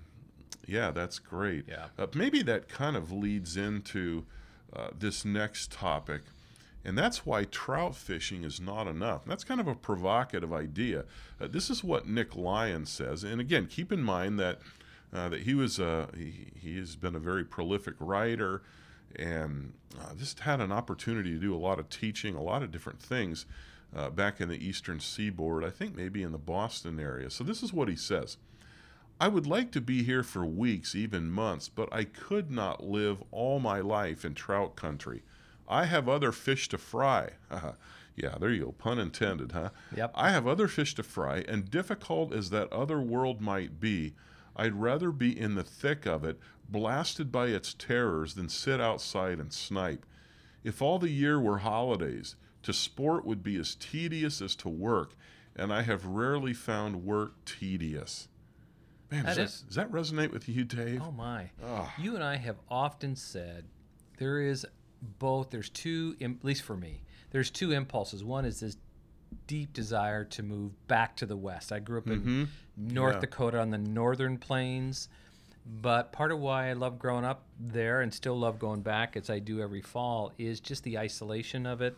yeah, 0.68 0.92
that's 0.92 1.20
great. 1.20 1.66
Yeah. 1.68 1.88
Uh, 1.98 2.08
maybe 2.14 2.42
that 2.44 2.70
kind 2.70 2.96
of 2.96 3.12
leads 3.12 3.58
into 3.58 4.26
uh, 4.74 4.90
this 4.98 5.26
next 5.26 5.72
topic, 5.72 6.22
and 6.86 6.98
that's 6.98 7.26
why 7.26 7.44
trout 7.44 7.96
fishing 7.96 8.44
is 8.44 8.62
not 8.62 8.88
enough. 8.88 9.26
That's 9.26 9.44
kind 9.44 9.60
of 9.60 9.68
a 9.68 9.76
provocative 9.76 10.54
idea. 10.54 11.06
Uh, 11.40 11.48
this 11.48 11.70
is 11.70 11.84
what 11.84 12.08
Nick 12.08 12.36
Lyon 12.36 12.86
says, 12.86 13.24
and 13.24 13.42
again, 13.42 13.68
keep 13.68 13.92
in 13.92 14.02
mind 14.02 14.40
that 14.40 14.60
uh, 15.14 15.30
that 15.30 15.42
he 15.42 15.54
was 15.54 15.80
a 15.80 16.08
he, 16.16 16.52
he 16.56 16.78
has 16.78 16.96
been 16.96 17.16
a 17.16 17.20
very 17.20 17.44
prolific 17.44 17.96
writer, 18.00 18.62
and 19.16 19.74
uh, 20.00 20.14
just 20.16 20.42
had 20.42 20.62
an 20.62 20.72
opportunity 20.72 21.32
to 21.32 21.40
do 21.40 21.54
a 21.54 21.58
lot 21.58 21.80
of 21.80 21.90
teaching, 21.90 22.36
a 22.36 22.42
lot 22.42 22.64
of 22.64 22.72
different 22.72 23.02
things. 23.02 23.46
Uh, 23.94 24.10
back 24.10 24.40
in 24.40 24.48
the 24.48 24.66
eastern 24.66 25.02
seaboard, 25.02 25.66
I 25.66 25.70
think 25.70 25.96
maybe 25.96 26.24
in 26.24 26.32
the 26.32 26.38
Boston 26.38 26.98
area. 26.98 27.30
So, 27.30 27.44
this 27.44 27.62
is 27.62 27.74
what 27.74 27.90
he 27.90 27.96
says 27.98 28.38
I 29.22 29.28
would 29.28 29.46
like 29.46 29.72
to 29.74 29.82
be 29.82 30.02
here 30.02 30.24
for 30.24 30.44
weeks, 30.44 30.96
even 30.96 31.30
months, 31.30 31.70
but 31.70 31.94
I 31.94 32.06
could 32.06 32.50
not 32.50 32.84
live 32.84 33.22
all 33.30 33.60
my 33.60 33.80
life 33.80 34.26
in 34.26 34.34
trout 34.34 34.76
country. 34.76 35.22
I 35.68 35.86
have 35.86 36.10
other 36.10 36.32
fish 36.32 36.68
to 36.70 36.80
fry. 36.80 37.34
yeah, 38.16 38.36
there 38.40 38.50
you 38.50 38.66
go, 38.66 38.72
pun 38.72 38.98
intended, 38.98 39.52
huh? 39.52 39.70
Yep. 39.96 40.12
I 40.16 40.32
have 40.32 40.48
other 40.48 40.68
fish 40.68 40.96
to 40.96 41.04
fry, 41.04 41.46
and 41.48 41.70
difficult 41.70 42.34
as 42.34 42.50
that 42.50 42.74
other 42.74 43.00
world 43.00 43.42
might 43.42 43.80
be, 43.80 44.16
I'd 44.56 44.82
rather 44.82 45.12
be 45.12 45.40
in 45.40 45.54
the 45.54 45.64
thick 45.64 46.08
of 46.08 46.26
it, 46.26 46.40
blasted 46.68 47.32
by 47.32 47.48
its 47.48 47.76
terrors, 47.76 48.34
than 48.34 48.50
sit 48.50 48.82
outside 48.82 49.40
and 49.40 49.54
snipe. 49.54 50.04
If 50.64 50.82
all 50.82 50.98
the 50.98 51.10
year 51.10 51.40
were 51.40 51.60
holidays, 51.60 52.36
to 52.64 52.74
sport 52.74 53.26
would 53.26 53.44
be 53.44 53.56
as 53.58 53.76
tedious 53.76 54.42
as 54.42 54.56
to 54.58 54.70
work, 54.70 55.16
and 55.56 55.74
I 55.74 55.82
have 55.84 56.06
rarely 56.06 56.54
found 56.54 57.04
work 57.04 57.44
tedious. 57.46 58.28
Man, 59.12 59.26
That 59.26 59.36
does, 59.38 59.56
is- 59.56 59.62
does 59.62 59.76
that 59.76 59.92
resonate 59.92 60.32
with 60.32 60.48
you, 60.48 60.64
Dave? 60.64 61.02
Oh 61.02 61.12
my. 61.12 61.50
Ah. 61.64 61.94
You 62.00 62.16
and 62.16 62.24
I 62.24 62.38
have 62.38 62.58
often 62.70 63.16
said 63.16 63.66
there 64.18 64.40
is 64.42 64.66
both 65.20 65.50
there's 65.50 65.70
two 65.70 66.16
at 66.22 66.44
least 66.46 66.62
for 66.64 66.78
me. 66.78 67.02
There's 67.32 67.50
two 67.50 67.72
impulses. 67.72 68.24
One 68.24 68.46
is 68.46 68.60
this 68.60 68.78
deep 69.48 69.74
desire 69.74 70.24
to 70.26 70.44
move 70.44 70.72
back 70.88 71.16
to 71.18 71.26
the 71.26 71.36
west. 71.38 71.72
I 71.72 71.80
grew 71.80 71.98
up 71.98 72.08
in 72.08 72.48
North 72.78 73.16
Yeah. 73.16 73.20
Dakota 73.22 73.60
on 73.60 73.70
the 73.72 73.78
northern 73.78 74.38
plains, 74.38 75.10
but 75.66 76.12
part 76.12 76.32
of 76.32 76.40
why 76.40 76.70
I 76.70 76.74
love 76.74 77.00
growing 77.00 77.26
up 77.26 77.46
there 77.60 78.02
and 78.02 78.14
still 78.14 78.38
love 78.38 78.60
going 78.60 78.82
back 78.82 79.16
as 79.18 79.30
I 79.30 79.40
do 79.40 79.62
every 79.62 79.82
fall 79.82 80.32
is 80.38 80.60
just 80.60 80.84
the 80.84 80.98
isolation 80.98 81.66
of 81.66 81.82
it. 81.82 81.98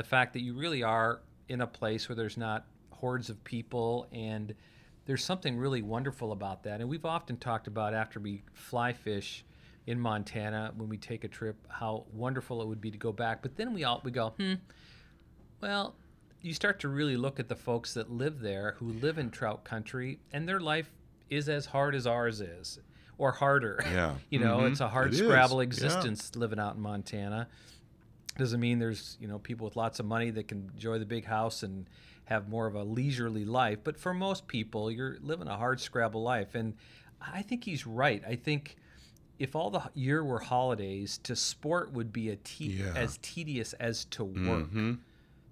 The 0.00 0.06
fact 0.06 0.32
that 0.32 0.40
you 0.40 0.54
really 0.54 0.82
are 0.82 1.20
in 1.50 1.60
a 1.60 1.66
place 1.66 2.08
where 2.08 2.16
there's 2.16 2.38
not 2.38 2.64
hordes 2.90 3.28
of 3.28 3.44
people 3.44 4.08
and 4.12 4.54
there's 5.04 5.22
something 5.22 5.58
really 5.58 5.82
wonderful 5.82 6.32
about 6.32 6.62
that. 6.62 6.80
And 6.80 6.88
we've 6.88 7.04
often 7.04 7.36
talked 7.36 7.66
about 7.66 7.92
after 7.92 8.18
we 8.18 8.42
fly 8.54 8.94
fish 8.94 9.44
in 9.86 10.00
Montana 10.00 10.72
when 10.74 10.88
we 10.88 10.96
take 10.96 11.24
a 11.24 11.28
trip 11.28 11.56
how 11.68 12.06
wonderful 12.14 12.62
it 12.62 12.66
would 12.68 12.80
be 12.80 12.90
to 12.90 12.96
go 12.96 13.12
back. 13.12 13.42
But 13.42 13.56
then 13.58 13.74
we 13.74 13.84
all 13.84 14.00
we 14.02 14.10
go, 14.10 14.30
hmm, 14.38 14.54
well, 15.60 15.96
you 16.40 16.54
start 16.54 16.80
to 16.80 16.88
really 16.88 17.18
look 17.18 17.38
at 17.38 17.48
the 17.50 17.56
folks 17.56 17.92
that 17.92 18.10
live 18.10 18.40
there 18.40 18.76
who 18.78 18.94
live 18.94 19.18
in 19.18 19.30
trout 19.30 19.64
country 19.64 20.18
and 20.32 20.48
their 20.48 20.60
life 20.60 20.90
is 21.28 21.46
as 21.50 21.66
hard 21.66 21.94
as 21.94 22.06
ours 22.06 22.40
is 22.40 22.78
or 23.18 23.32
harder. 23.32 23.78
Yeah. 23.84 24.14
you 24.30 24.38
know, 24.38 24.60
Mhm. 24.60 24.70
it's 24.70 24.80
a 24.80 24.88
hard 24.88 25.08
It 25.08 25.20
is. 25.20 25.26
scrabble 25.26 25.58
Yeah. 25.58 25.64
existence 25.64 26.34
living 26.36 26.58
out 26.58 26.76
in 26.76 26.80
Montana. 26.80 27.48
Doesn't 28.40 28.58
mean 28.60 28.78
there's, 28.78 29.18
you 29.20 29.28
know, 29.28 29.38
people 29.38 29.66
with 29.66 29.76
lots 29.76 30.00
of 30.00 30.06
money 30.06 30.30
that 30.30 30.48
can 30.48 30.70
enjoy 30.72 30.98
the 30.98 31.04
big 31.04 31.26
house 31.26 31.62
and 31.62 31.86
have 32.24 32.48
more 32.48 32.66
of 32.66 32.74
a 32.74 32.82
leisurely 32.82 33.44
life, 33.44 33.80
but 33.84 33.98
for 33.98 34.14
most 34.14 34.46
people, 34.46 34.90
you're 34.90 35.18
living 35.20 35.46
a 35.46 35.58
hard 35.58 35.78
scrabble 35.78 36.22
life 36.22 36.54
and 36.54 36.72
I 37.20 37.42
think 37.42 37.64
he's 37.64 37.86
right. 37.86 38.22
I 38.26 38.36
think 38.36 38.76
if 39.38 39.54
all 39.54 39.68
the 39.68 39.82
year 39.92 40.24
were 40.24 40.38
holidays, 40.38 41.18
to 41.24 41.36
sport 41.36 41.92
would 41.92 42.14
be 42.14 42.30
a 42.30 42.36
te- 42.36 42.78
Yeah. 42.78 42.94
as 42.96 43.18
tedious 43.20 43.74
as 43.74 44.06
to 44.06 44.24
work 44.24 44.70
Mhm. 44.70 45.00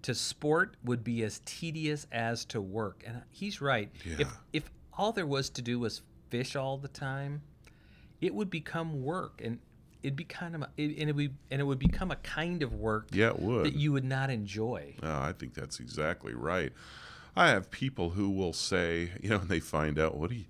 to 0.01 0.15
sport 0.15 0.77
would 0.83 1.05
be 1.05 1.23
as 1.25 1.43
tedious 1.45 2.07
as 2.11 2.47
to 2.47 2.59
work. 2.63 3.03
And 3.07 3.21
he's 3.29 3.61
right. 3.61 3.91
If 4.19 4.35
if 4.55 4.71
all 4.97 5.13
there 5.13 5.27
was 5.27 5.51
to 5.51 5.61
do 5.61 5.79
was 5.79 6.01
fish 6.31 6.57
all 6.57 6.79
the 6.79 6.89
time, 6.89 7.43
it 8.23 8.35
would 8.35 8.49
become 8.49 9.03
work 9.03 9.43
and 9.45 9.59
it'd 10.03 10.17
be 10.17 10.25
kind 10.25 10.55
of 10.55 10.63
it, 10.77 10.99
and 10.99 11.09
it 11.11 11.17
would 11.17 11.35
and 11.51 11.61
it 11.61 11.65
would 11.65 11.79
become 11.79 12.11
a 12.11 12.17
kind 12.17 12.63
of 12.63 12.73
work 12.75 13.09
Yeah, 13.13 13.29
it 13.29 13.41
would. 13.41 13.65
that 13.67 13.75
you 13.75 13.93
would 13.93 14.05
not 14.05 14.31
enjoy. 14.31 14.95
Oh, 15.03 15.21
I 15.21 15.33
think 15.33 15.55
that's 15.55 15.81
exactly 15.81 16.35
right. 16.35 16.73
I 17.37 17.49
have 17.49 17.71
people 17.71 18.11
who 18.11 18.31
will 18.31 18.53
say, 18.53 19.13
you 19.23 19.31
know, 19.31 19.39
when 19.39 19.49
they 19.49 19.61
find 19.61 19.99
out, 19.99 20.17
what 20.17 20.31
do 20.31 20.37
you, 20.37 20.45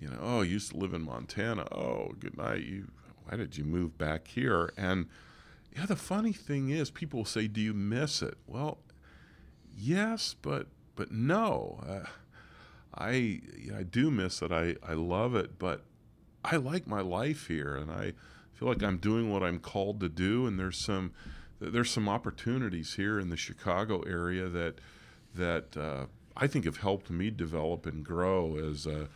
you 0.00 0.08
know, 0.08 0.18
oh, 0.20 0.40
you 0.42 0.52
used 0.52 0.70
to 0.72 0.76
live 0.76 0.92
in 0.94 1.02
Montana. 1.02 1.66
Oh, 1.72 2.12
good 2.18 2.36
night. 2.36 2.64
You, 2.64 2.88
why 3.24 3.36
did 3.36 3.56
you 3.56 3.64
move 3.64 3.96
back 3.98 4.26
here? 4.28 4.72
And 4.76 5.06
yeah, 5.76 5.86
the 5.86 5.96
funny 5.96 6.32
thing 6.32 6.70
is, 6.70 6.90
people 6.90 7.18
will 7.20 7.24
say, 7.24 7.46
do 7.46 7.60
you 7.60 7.72
miss 7.72 8.20
it? 8.22 8.36
Well, 8.46 8.78
yes, 9.76 10.34
but 10.40 10.66
but 10.96 11.10
no. 11.12 11.80
Uh, 11.88 12.08
I 12.94 13.40
I 13.74 13.82
do 13.84 14.10
miss 14.10 14.42
it. 14.42 14.52
I 14.52 14.76
I 14.86 14.92
love 14.94 15.34
it, 15.34 15.58
but 15.58 15.84
I 16.44 16.56
like 16.56 16.86
my 16.86 17.00
life 17.00 17.46
here, 17.46 17.74
and 17.76 17.90
I 17.90 18.12
feel 18.62 18.68
like 18.68 18.82
I'm 18.84 18.98
doing 18.98 19.32
what 19.32 19.42
I'm 19.42 19.58
called 19.58 19.98
to 20.00 20.08
do. 20.08 20.46
And 20.46 20.58
there's 20.58 20.78
some 20.78 21.12
there's 21.60 21.90
some 21.90 22.08
opportunities 22.08 22.94
here 22.94 23.18
in 23.18 23.28
the 23.28 23.36
Chicago 23.36 24.02
area 24.02 24.48
that 24.48 24.76
that 25.34 25.76
uh, 25.76 26.06
I 26.36 26.46
think 26.46 26.64
have 26.64 26.78
helped 26.78 27.10
me 27.10 27.30
develop 27.30 27.86
and 27.86 28.04
grow 28.04 28.56
as 28.56 28.86
a 28.86 29.08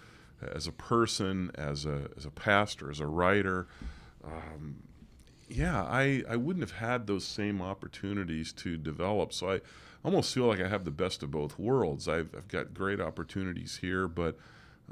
as 0.42 0.66
a 0.66 0.72
person, 0.72 1.52
as 1.54 1.86
a 1.86 2.08
as 2.16 2.24
a 2.24 2.30
pastor, 2.30 2.90
as 2.90 2.98
a 2.98 3.06
writer. 3.06 3.68
Um, 4.24 4.82
yeah, 5.48 5.84
I, 5.84 6.24
I 6.28 6.34
wouldn't 6.34 6.68
have 6.68 6.78
had 6.78 7.06
those 7.06 7.24
same 7.24 7.62
opportunities 7.62 8.52
to 8.54 8.76
develop. 8.76 9.32
So 9.32 9.52
I 9.52 9.60
almost 10.04 10.34
feel 10.34 10.46
like 10.46 10.60
I 10.60 10.66
have 10.66 10.84
the 10.84 10.90
best 10.90 11.22
of 11.22 11.30
both 11.30 11.56
worlds. 11.56 12.08
I've, 12.08 12.34
I've 12.36 12.48
got 12.48 12.74
great 12.74 13.00
opportunities 13.00 13.76
here, 13.76 14.08
but 14.08 14.36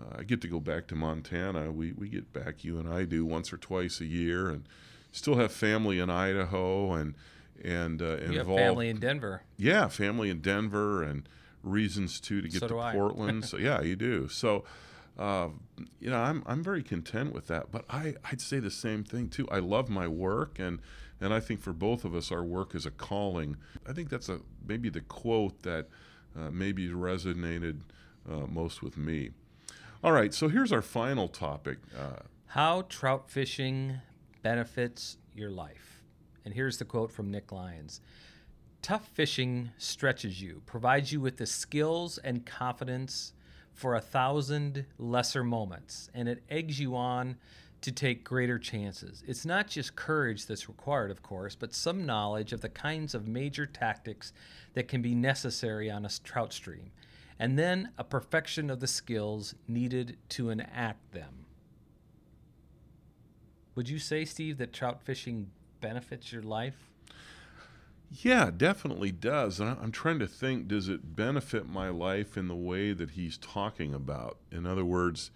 uh, 0.01 0.17
I 0.19 0.23
get 0.25 0.41
to 0.43 0.49
go 0.49 0.61
back 0.61 0.87
to 0.89 0.95
Montana. 0.95 1.71
We, 1.71 1.93
we 1.93 2.09
get 2.09 2.33
back, 2.33 2.65
you 2.65 2.79
and 2.79 2.89
I 2.89 3.05
do, 3.05 3.25
once 3.25 3.53
or 3.53 3.57
twice 3.57 4.01
a 4.01 4.07
year, 4.07 4.49
and 4.49 4.65
still 5.13 5.37
have 5.37 5.53
family 5.53 5.99
in 6.01 6.11
Idaho 6.11 6.93
and 6.93 7.15
and 7.63 8.03
uh, 8.03 8.05
You 8.05 8.11
have 8.13 8.33
involved. 8.33 8.61
family 8.61 8.89
in 8.89 8.99
Denver. 8.99 9.43
Yeah, 9.57 9.87
family 9.89 10.29
in 10.31 10.41
Denver 10.41 11.03
and 11.05 11.29
reasons 11.63 12.19
too 12.21 12.43
to 12.43 12.49
get 12.49 12.61
So 12.61 12.69
to. 12.69 12.75
Portland. 12.93 13.45
so 13.51 13.57
yeah, 13.57 13.81
you 13.81 13.95
do. 13.97 14.29
So 14.29 14.65
uh, 15.19 15.49
you 16.01 16.11
know, 16.11 16.19
I'm 16.19 16.43
I'm 16.47 16.63
very 16.65 16.83
content 16.83 17.33
with 17.33 17.47
that. 17.47 17.71
But 17.71 17.85
I 17.89 18.15
I'd 18.25 18.41
say 18.41 18.59
the 18.59 18.71
same 18.73 19.05
thing 19.05 19.29
too. 19.29 19.47
I 19.51 19.61
love 19.61 19.89
my 19.89 20.09
work 20.09 20.59
and 20.59 20.81
and 21.21 21.33
I 21.33 21.39
think 21.39 21.61
for 21.61 21.73
both 21.73 22.05
of 22.05 22.15
us, 22.15 22.33
our 22.33 22.43
work 22.43 22.75
is 22.75 22.85
a 22.85 22.91
calling. 22.91 23.57
I 23.89 23.93
think 23.93 24.09
that's 24.11 24.29
a 24.29 24.41
maybe 24.67 24.89
the 24.89 25.01
quote 25.01 25.63
that 25.63 25.87
uh, 26.37 26.51
maybe 26.51 26.89
resonated 26.89 27.83
uh, 28.29 28.47
most 28.49 28.83
with 28.83 28.97
me. 28.97 29.31
All 30.05 30.13
right, 30.13 30.35
so 30.35 30.49
here's 30.49 30.71
our 30.71 30.83
final 30.83 31.29
topic. 31.29 31.79
Uh, 31.99 32.21
How 32.49 32.83
trout 32.91 33.31
fishing 33.31 34.03
benefits 34.43 35.17
your 35.35 35.51
life. 35.51 36.03
And 36.45 36.53
here's 36.53 36.77
the 36.77 36.85
quote 36.85 37.11
from 37.11 37.31
Nick 37.31 37.51
Lyons 37.51 38.03
Tough 38.83 39.09
fishing 39.15 39.71
stretches 39.79 40.43
you, 40.43 40.61
provides 40.67 41.11
you 41.11 41.23
with 41.23 41.39
the 41.39 41.47
skills 41.47 42.19
and 42.19 42.45
confidence 42.45 43.33
for 43.73 43.95
a 43.95 44.01
thousand 44.01 44.85
lesser 44.99 45.43
moments, 45.43 46.11
and 46.13 46.29
it 46.29 46.43
eggs 46.51 46.79
you 46.79 46.95
on 46.95 47.37
to 47.81 47.91
take 47.91 48.25
greater 48.25 48.59
chances. 48.59 49.25
It's 49.27 49.47
not 49.47 49.69
just 49.69 49.97
courage 49.97 50.45
that's 50.45 50.69
required, 50.69 51.13
of 51.13 51.23
course, 51.23 51.55
but 51.55 51.73
some 51.73 52.05
knowledge 52.05 52.53
of 52.53 52.61
the 52.61 52.69
kinds 52.69 53.15
of 53.15 53.27
major 53.27 53.65
tactics 53.65 54.35
that 54.75 54.87
can 54.87 55.01
be 55.01 55.15
necessary 55.15 55.91
on 55.91 56.05
a 56.05 56.11
trout 56.23 56.53
stream, 56.53 56.91
and 57.39 57.59
then 57.59 57.91
a 57.99 58.05
perfection 58.05 58.71
of 58.71 58.81
the 58.81 58.87
skills 58.87 59.55
needed 59.67 60.17
to 60.31 60.51
enact 60.51 61.13
them. 61.13 61.47
Would 63.75 63.89
you 63.89 63.99
say, 63.99 64.25
Steve, 64.25 64.59
that 64.59 64.73
trout 64.73 65.03
fishing 65.03 65.51
benefits 65.81 66.33
your 66.33 66.43
life? 66.43 66.91
Yeah, 68.11 68.51
definitely 68.57 69.11
does. 69.11 69.59
And 69.59 69.69
I'm 69.69 69.91
trying 69.91 70.21
to 70.21 70.29
think 70.29 70.69
does 70.69 70.89
it 70.89 71.17
benefit 71.17 71.69
my 71.69 71.89
life 71.89 72.37
in 72.37 72.47
the 72.47 72.55
way 72.55 72.93
that 72.93 73.11
he's 73.11 73.37
talking 73.37 73.93
about? 73.93 74.37
In 74.53 74.67
other 74.67 74.85
words, 74.85 75.33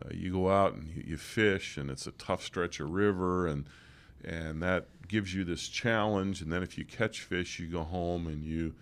uh, 0.00 0.08
you 0.12 0.32
go 0.32 0.48
out 0.48 0.74
and 0.74 0.88
you, 0.88 1.02
you 1.06 1.16
fish, 1.16 1.76
and 1.76 1.90
it's 1.90 2.06
a 2.06 2.12
tough 2.12 2.44
stretch 2.44 2.78
of 2.78 2.90
river, 2.90 3.46
and 3.46 3.66
and 4.24 4.62
that 4.62 4.86
gives 5.08 5.34
you 5.34 5.42
this 5.42 5.66
challenge. 5.68 6.40
And 6.40 6.52
then 6.52 6.62
if 6.62 6.78
you 6.78 6.84
catch 6.84 7.22
fish, 7.22 7.58
you 7.58 7.66
go 7.66 7.82
home 7.82 8.28
and 8.28 8.44
you 8.44 8.74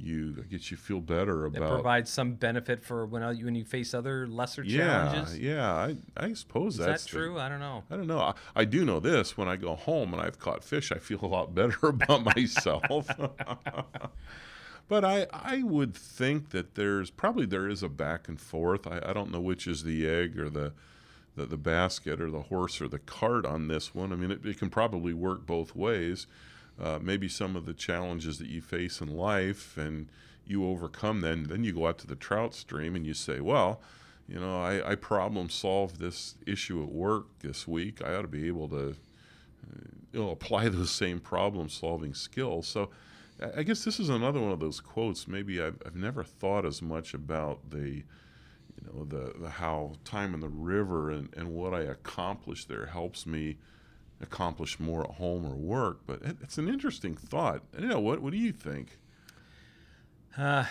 you 0.00 0.36
I 0.38 0.46
guess 0.50 0.70
you 0.70 0.76
feel 0.76 1.00
better 1.00 1.48
That 1.50 1.58
about 1.58 1.74
provides 1.74 2.10
some 2.10 2.34
benefit 2.34 2.82
for 2.82 3.04
when 3.06 3.22
you 3.36 3.44
when 3.44 3.54
you 3.54 3.64
face 3.64 3.92
other 3.94 4.26
lesser 4.26 4.62
yeah 4.62 5.10
challenges. 5.10 5.38
yeah 5.38 5.72
I 5.72 5.96
I 6.16 6.32
suppose 6.34 6.74
Is 6.78 6.86
that's 6.86 7.04
that 7.04 7.10
the- 7.10 7.16
true? 7.18 7.38
I 7.38 7.48
don't 7.48 7.60
know. 7.60 7.84
I 7.90 7.96
don't 7.96 8.06
know. 8.06 8.20
I, 8.20 8.34
I 8.56 8.64
do 8.64 8.84
know 8.84 9.00
this. 9.00 9.36
When 9.36 9.48
I 9.48 9.56
go 9.56 9.74
home 9.74 10.12
and 10.12 10.22
I've 10.22 10.38
caught 10.38 10.64
fish, 10.64 10.90
I 10.92 10.98
feel 10.98 11.20
a 11.22 11.26
lot 11.26 11.54
better 11.54 11.78
about 11.88 12.24
myself. 12.24 13.08
but 14.88 15.04
I, 15.04 15.26
I 15.32 15.62
would 15.62 15.94
think 15.94 16.50
that 16.50 16.74
there's 16.74 17.10
probably 17.10 17.44
there 17.46 17.68
is 17.68 17.82
a 17.82 17.88
back 17.88 18.28
and 18.28 18.40
forth. 18.40 18.86
I, 18.86 19.00
I 19.04 19.12
don't 19.12 19.30
know 19.30 19.40
which 19.40 19.66
is 19.66 19.84
the 19.84 20.08
egg 20.08 20.38
or 20.38 20.48
the, 20.48 20.72
the, 21.36 21.44
the 21.46 21.56
basket 21.58 22.20
or 22.20 22.30
the 22.30 22.42
horse 22.42 22.80
or 22.80 22.88
the 22.88 22.98
cart 22.98 23.44
on 23.44 23.68
this 23.68 23.94
one. 23.94 24.12
I 24.12 24.16
mean, 24.16 24.30
it, 24.30 24.44
it 24.46 24.58
can 24.58 24.70
probably 24.70 25.12
work 25.12 25.44
both 25.46 25.76
ways. 25.76 26.26
Uh, 26.80 26.98
maybe 27.02 27.28
some 27.28 27.56
of 27.56 27.66
the 27.66 27.74
challenges 27.74 28.38
that 28.38 28.46
you 28.48 28.60
face 28.60 29.00
in 29.00 29.08
life 29.08 29.76
and 29.76 30.08
you 30.46 30.64
overcome 30.64 31.20
then 31.20 31.44
then 31.44 31.64
you 31.64 31.72
go 31.72 31.86
out 31.88 31.98
to 31.98 32.06
the 32.06 32.14
trout 32.14 32.54
stream 32.54 32.94
and 32.94 33.04
you 33.04 33.12
say 33.12 33.40
well 33.40 33.80
you 34.28 34.38
know 34.38 34.62
i, 34.62 34.92
I 34.92 34.94
problem 34.94 35.50
solved 35.50 35.98
this 35.98 36.36
issue 36.46 36.82
at 36.82 36.88
work 36.90 37.26
this 37.40 37.66
week. 37.66 38.00
I 38.04 38.14
ought 38.14 38.22
to 38.22 38.28
be 38.28 38.46
able 38.46 38.68
to 38.68 38.90
uh, 38.90 39.88
you 40.12 40.20
know 40.20 40.30
apply 40.30 40.68
those 40.70 40.90
same 40.90 41.20
problem 41.20 41.68
solving 41.68 42.14
skills. 42.14 42.66
So 42.68 42.90
I- 43.56 43.62
guess 43.62 43.84
this 43.84 44.00
is 44.00 44.08
another 44.08 44.40
one 44.40 44.52
of 44.52 44.60
those 44.60 44.80
quotes 44.80 45.28
maybe 45.28 45.60
i've, 45.62 45.80
I've 45.86 45.96
never 45.96 46.24
thought 46.24 46.64
as 46.66 46.82
much 46.82 47.14
about 47.14 47.70
the 47.70 48.02
you 48.76 48.82
know 48.86 49.04
the, 49.04 49.32
the 49.38 49.50
how 49.50 49.94
time 50.04 50.34
in 50.34 50.40
the 50.40 50.48
river 50.48 51.10
and, 51.10 51.28
and 51.36 51.48
what 51.54 51.72
i 51.74 51.80
accomplish 51.80 52.64
there 52.64 52.86
helps 52.86 53.26
me 53.26 53.56
accomplish 54.20 54.80
more 54.80 55.02
at 55.04 55.16
home 55.16 55.46
or 55.46 55.54
work 55.54 56.00
but 56.06 56.20
it, 56.22 56.36
it's 56.42 56.58
an 56.58 56.68
interesting 56.68 57.14
thought 57.14 57.62
don't 57.72 57.88
know 57.88 58.00
what 58.00 58.20
what 58.20 58.32
do 58.32 58.38
you 58.38 58.52
think 58.52 58.98
Uh, 60.36 60.64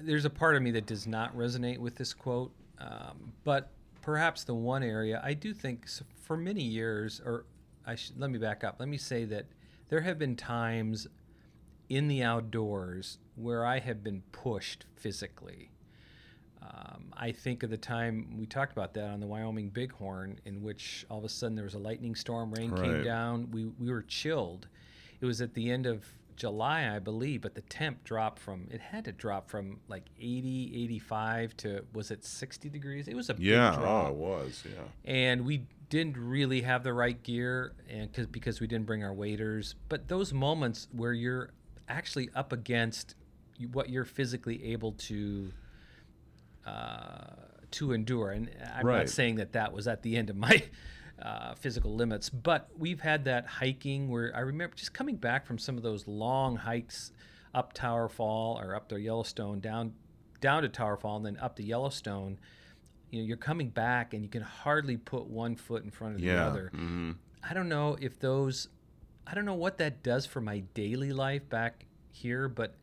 there's 0.00 0.24
a 0.24 0.30
part 0.30 0.56
of 0.56 0.62
me 0.62 0.70
that 0.72 0.86
does 0.86 1.06
not 1.06 1.36
resonate 1.36 1.78
with 1.78 1.96
this 1.96 2.12
quote, 2.12 2.52
um, 2.78 3.32
but 3.44 3.70
perhaps 4.02 4.44
the 4.44 4.54
one 4.54 4.82
area 4.82 5.20
I 5.24 5.34
do 5.34 5.52
think 5.52 5.86
for 6.22 6.36
many 6.36 6.62
years, 6.62 7.20
or 7.24 7.44
I 7.86 7.94
should, 7.94 8.18
let 8.18 8.30
me 8.30 8.38
back 8.38 8.64
up. 8.64 8.76
Let 8.78 8.88
me 8.88 8.98
say 8.98 9.24
that 9.26 9.46
there 9.88 10.00
have 10.00 10.18
been 10.18 10.36
times 10.36 11.06
in 11.88 12.08
the 12.08 12.22
outdoors 12.22 13.18
where 13.36 13.64
I 13.64 13.78
have 13.78 14.02
been 14.02 14.22
pushed 14.32 14.86
physically. 14.96 15.70
Um, 16.66 17.12
I 17.16 17.32
think 17.32 17.62
of 17.62 17.70
the 17.70 17.76
time 17.76 18.36
we 18.38 18.46
talked 18.46 18.72
about 18.72 18.94
that 18.94 19.10
on 19.10 19.20
the 19.20 19.26
Wyoming 19.26 19.70
Bighorn, 19.70 20.38
in 20.44 20.62
which 20.62 21.04
all 21.10 21.18
of 21.18 21.24
a 21.24 21.28
sudden 21.28 21.54
there 21.54 21.64
was 21.64 21.74
a 21.74 21.78
lightning 21.78 22.14
storm, 22.14 22.52
rain 22.52 22.74
came 22.74 23.02
down, 23.02 23.50
we, 23.50 23.66
we 23.78 23.90
were 23.90 24.02
chilled. 24.02 24.66
It 25.20 25.26
was 25.26 25.40
at 25.40 25.54
the 25.54 25.70
end 25.70 25.86
of 25.86 26.04
July, 26.36 26.94
I 26.94 26.98
believe, 26.98 27.40
but 27.40 27.54
the 27.54 27.62
temp 27.62 28.04
dropped 28.04 28.38
from, 28.38 28.68
it 28.70 28.80
had 28.80 29.04
to 29.06 29.12
drop 29.12 29.48
from 29.48 29.80
like 29.88 30.04
80, 30.20 30.72
85 30.84 31.56
to, 31.58 31.84
was 31.94 32.10
it 32.10 32.24
60 32.24 32.68
degrees? 32.68 33.08
It 33.08 33.14
was 33.14 33.30
a 33.30 33.34
big 33.34 33.44
yeah 33.44 33.74
drop. 33.76 34.06
oh 34.06 34.08
it 34.10 34.14
was 34.14 34.62
yeah. 34.64 34.82
And 35.10 35.46
we 35.46 35.66
didn't 35.88 36.16
really 36.16 36.62
have 36.62 36.82
the 36.82 36.92
right 36.92 37.22
gear 37.22 37.72
and 37.88 38.12
cause, 38.12 38.26
because 38.26 38.60
we 38.60 38.66
didn't 38.66 38.86
bring 38.86 39.02
our 39.02 39.14
waders. 39.14 39.74
But 39.88 40.08
those 40.08 40.32
moments 40.32 40.88
where 40.92 41.12
you're 41.12 41.50
actually 41.88 42.28
up 42.34 42.52
against 42.52 43.14
what 43.72 43.88
you're 43.88 44.04
physically 44.04 44.72
able 44.72 44.92
to 44.92 45.52
uh, 46.66 47.34
to 47.72 47.92
endure. 47.92 48.30
And 48.30 48.50
i'm 48.74 48.86
Right. 48.86 48.98
not 48.98 49.08
saying 49.08 49.36
that 49.36 49.52
that 49.52 49.72
was 49.72 49.86
at 49.88 50.02
the 50.02 50.16
end 50.16 50.30
of 50.30 50.36
my 50.36 50.62
uh, 51.22 51.54
physical 51.54 51.94
limits 51.94 52.28
but 52.28 52.68
we've 52.76 53.00
had 53.00 53.24
that 53.24 53.46
hiking 53.46 54.08
where 54.10 54.30
i 54.36 54.40
remember 54.40 54.76
just 54.76 54.92
coming 54.92 55.16
back 55.16 55.46
from 55.46 55.56
some 55.58 55.78
of 55.78 55.82
those 55.82 56.06
long 56.06 56.56
hikes 56.56 57.10
up 57.54 57.72
tower 57.72 58.06
fall 58.08 58.58
or 58.60 58.74
up 58.74 58.86
to 58.88 59.00
yellowstone 59.00 59.58
down 59.60 59.94
down 60.42 60.62
to 60.62 60.68
tower 60.68 60.96
fall 60.98 61.16
and 61.16 61.24
then 61.24 61.38
up 61.38 61.56
to 61.56 61.62
yellowstone. 61.62 62.38
You 63.10 63.20
know 63.20 63.26
you're 63.26 63.38
coming 63.38 63.70
back 63.70 64.12
and 64.12 64.22
you 64.22 64.28
can 64.28 64.42
hardly 64.42 64.98
put 64.98 65.26
one 65.26 65.56
foot 65.56 65.82
in 65.84 65.90
front 65.90 66.16
of 66.16 66.20
the 66.20 66.26
yeah. 66.26 66.46
other. 66.46 66.70
Hmm 66.74 67.12
i 67.48 67.54
don't 67.54 67.68
know 67.68 67.96
if 68.00 68.18
those 68.18 68.68
i 69.26 69.34
don't 69.34 69.44
know 69.44 69.54
what 69.54 69.78
that 69.78 70.02
does 70.02 70.26
for 70.26 70.40
my 70.40 70.58
daily 70.74 71.12
life 71.12 71.48
back 71.48 71.86
here 72.10 72.48
but 72.48 72.74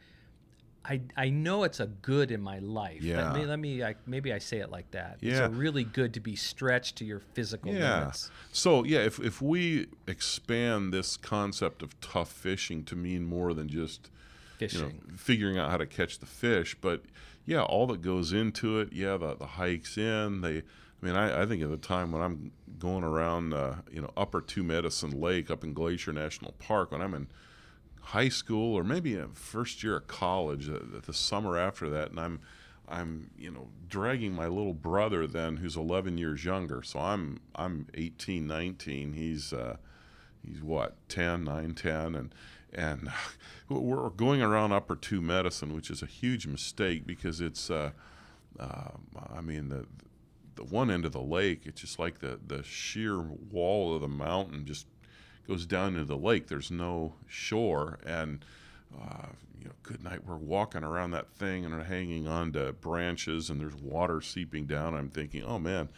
i 0.86 1.02
i 1.16 1.30
know 1.30 1.64
it's 1.64 1.80
a 1.80 1.88
good 1.88 2.32
in 2.32 2.42
my 2.42 2.60
life 2.60 3.02
Let 3.04 3.04
Yeah. 3.04 3.34
me 3.34 3.46
let 3.46 3.60
me 3.60 3.84
I, 3.84 3.96
maybe 4.06 4.34
i 4.34 4.38
say 4.40 4.58
it 4.60 4.70
like 4.70 4.92
that 4.92 5.18
it's 5.22 5.40
Yeah. 5.40 5.46
a 5.46 5.50
really 5.50 5.84
good 5.84 6.14
to 6.16 6.20
be 6.20 6.36
stretched 6.36 6.98
to 6.98 7.06
your 7.06 7.20
physical 7.20 7.72
Yeah. 7.74 8.00
limits 8.00 8.32
So 8.52 8.84
yeah, 8.84 9.00
if 9.00 9.20
if 9.20 9.42
we 9.42 9.88
expand 10.08 10.94
this 10.94 11.18
concept 11.18 11.82
of 11.82 12.00
tough 12.02 12.32
fishing 12.32 12.84
to 12.86 12.96
mean 12.96 13.26
more 13.26 13.54
than 13.54 13.68
just 13.68 14.10
you 14.60 14.68
know 14.80 14.86
fishing 14.88 15.02
figuring 15.18 15.58
out 15.58 15.72
how 15.72 15.78
to 15.78 15.86
catch 15.86 16.20
the 16.20 16.26
fish, 16.26 16.76
but 16.80 17.04
yeah, 17.46 17.62
all 17.62 17.88
that 17.88 18.02
goes 18.02 18.32
into 18.32 18.80
it. 18.80 18.94
Yeah, 18.94 19.18
the 19.18 19.36
the 19.36 19.46
hikes 19.46 19.98
in. 19.98 20.42
They, 20.42 20.58
I 20.60 21.06
mean, 21.06 21.16
I, 21.16 21.42
I 21.42 21.46
think 21.46 21.62
at 21.62 21.70
the 21.70 21.76
time 21.78 22.12
when 22.14 22.22
I'm 22.22 22.52
going 22.80 23.04
around, 23.04 23.54
uh, 23.54 23.76
you 23.92 24.02
know, 24.02 24.12
Upper 24.16 24.40
Two 24.40 24.64
Medicine 24.64 25.20
Lake 25.20 25.52
up 25.52 25.64
in 25.64 25.74
Glacier 25.74 26.14
National 26.14 26.54
Park 26.60 26.92
when 26.92 27.02
I'm 27.02 27.14
in 27.14 27.28
high 28.04 28.30
school 28.30 28.76
or 28.76 28.84
maybe 28.84 29.16
a 29.16 29.28
first 29.28 29.84
year 29.84 29.98
of 29.98 30.08
college, 30.08 30.70
uh, 30.70 30.80
the, 31.06 31.14
summer 31.14 31.58
after 31.58 31.90
that, 31.90 32.10
and 32.12 32.20
I'm 32.20 32.40
I'm 32.88 33.32
you 33.38 33.50
know 33.50 33.70
dragging 33.88 34.34
my 34.34 34.48
little 34.48 34.74
brother 34.74 35.26
then 35.26 35.58
who's 35.58 35.78
11 35.78 36.18
years 36.18 36.44
younger. 36.44 36.84
So 36.84 37.00
I'm 37.00 37.40
I'm 37.56 37.88
18, 37.94 38.46
19. 38.46 39.14
He's 39.14 39.54
uh, 39.54 39.78
he's 40.46 40.62
what 40.62 40.96
10, 41.10 41.44
9, 41.46 41.74
10, 41.74 42.16
and 42.16 42.36
and 42.74 43.10
we're 43.70 44.10
going 44.10 44.42
around 44.42 44.74
Upper 44.74 44.96
Two 44.96 45.22
Medicine, 45.22 45.74
which 45.74 45.90
is 45.90 46.02
a 46.02 46.08
huge 46.08 46.46
mistake 46.46 47.08
because 47.08 47.40
it's 47.40 47.70
uh, 47.70 47.92
uh, 48.60 48.90
I 49.34 49.42
mean 49.42 49.70
the 49.70 49.86
the 50.56 50.64
one 50.64 50.92
end 50.92 51.06
of 51.06 51.14
the 51.14 51.22
lake, 51.22 51.62
it's 51.66 51.82
just 51.82 52.00
like 52.00 52.20
the 52.20 52.40
the 52.46 52.64
sheer 52.64 53.22
wall 53.22 53.96
of 53.96 54.02
the 54.02 54.08
mountain 54.08 54.66
just 54.66 54.88
goes 55.48 55.66
down 55.66 55.94
into 55.94 56.06
the 56.06 56.18
lake. 56.18 56.48
There's 56.48 56.72
no 56.72 57.14
shore, 57.28 58.00
and 58.06 58.44
uh, 58.94 59.28
you 59.60 59.66
know, 59.66 59.74
good 59.84 60.04
night. 60.04 60.26
We're 60.26 60.36
walking 60.36 60.84
around 60.84 61.12
that 61.12 61.30
thing 61.30 61.66
and 61.66 61.74
are 61.74 61.84
hanging 61.84 62.28
on 62.28 62.54
to 62.54 62.74
branches, 62.74 63.50
and 63.50 63.60
there's 63.60 63.76
water 63.76 64.22
seeping 64.22 64.66
down. 64.66 64.94
I'm 64.94 65.10
thinking, 65.10 65.44
oh 65.44 65.60
man, 65.60 65.90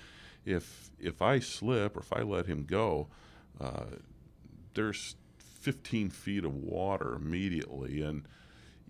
if 0.45 0.89
if 0.99 1.21
I 1.21 1.39
slip 1.39 1.95
or 1.95 2.01
if 2.01 2.13
I 2.13 2.21
let 2.21 2.45
him 2.45 2.65
go, 2.65 3.07
uh, 3.59 3.85
there's 4.73 5.15
15 5.37 6.11
feet 6.11 6.45
of 6.45 6.53
water 6.55 7.15
immediately, 7.15 8.01
and 8.01 8.27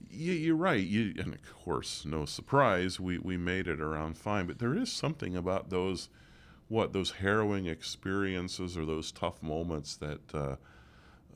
you, 0.09 0.33
you're 0.33 0.55
right. 0.55 0.85
You, 0.85 1.13
and 1.17 1.33
of 1.33 1.63
course, 1.63 2.05
no 2.05 2.25
surprise, 2.25 2.99
we, 2.99 3.17
we 3.17 3.37
made 3.37 3.67
it 3.67 3.79
around 3.79 4.17
fine. 4.17 4.47
But 4.47 4.59
there 4.59 4.75
is 4.75 4.91
something 4.91 5.35
about 5.35 5.69
those, 5.69 6.09
what 6.67 6.93
those 6.93 7.11
harrowing 7.11 7.67
experiences 7.67 8.77
or 8.77 8.85
those 8.85 9.11
tough 9.11 9.41
moments 9.43 9.95
that 9.97 10.33
uh, 10.33 10.55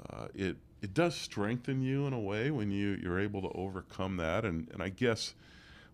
uh, 0.09 0.27
it 0.33 0.57
it 0.81 0.93
does 0.93 1.13
strengthen 1.15 1.81
you 1.81 2.07
in 2.07 2.13
a 2.13 2.19
way 2.19 2.51
when 2.51 2.71
you 2.71 2.97
you're 3.01 3.19
able 3.19 3.41
to 3.41 3.49
overcome 3.49 4.17
that. 4.17 4.45
And 4.45 4.69
and 4.73 4.81
I 4.81 4.89
guess 4.89 5.33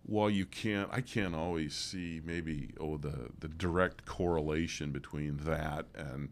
while 0.06 0.30
you 0.30 0.46
can't, 0.46 0.90
I 0.92 1.02
can't 1.02 1.36
always 1.36 1.74
see 1.74 2.22
maybe 2.24 2.70
oh 2.80 2.98
the 2.98 3.32
the 3.40 3.48
direct 3.48 4.06
correlation 4.06 4.92
between 4.92 5.38
that 5.44 5.86
and 5.96 6.30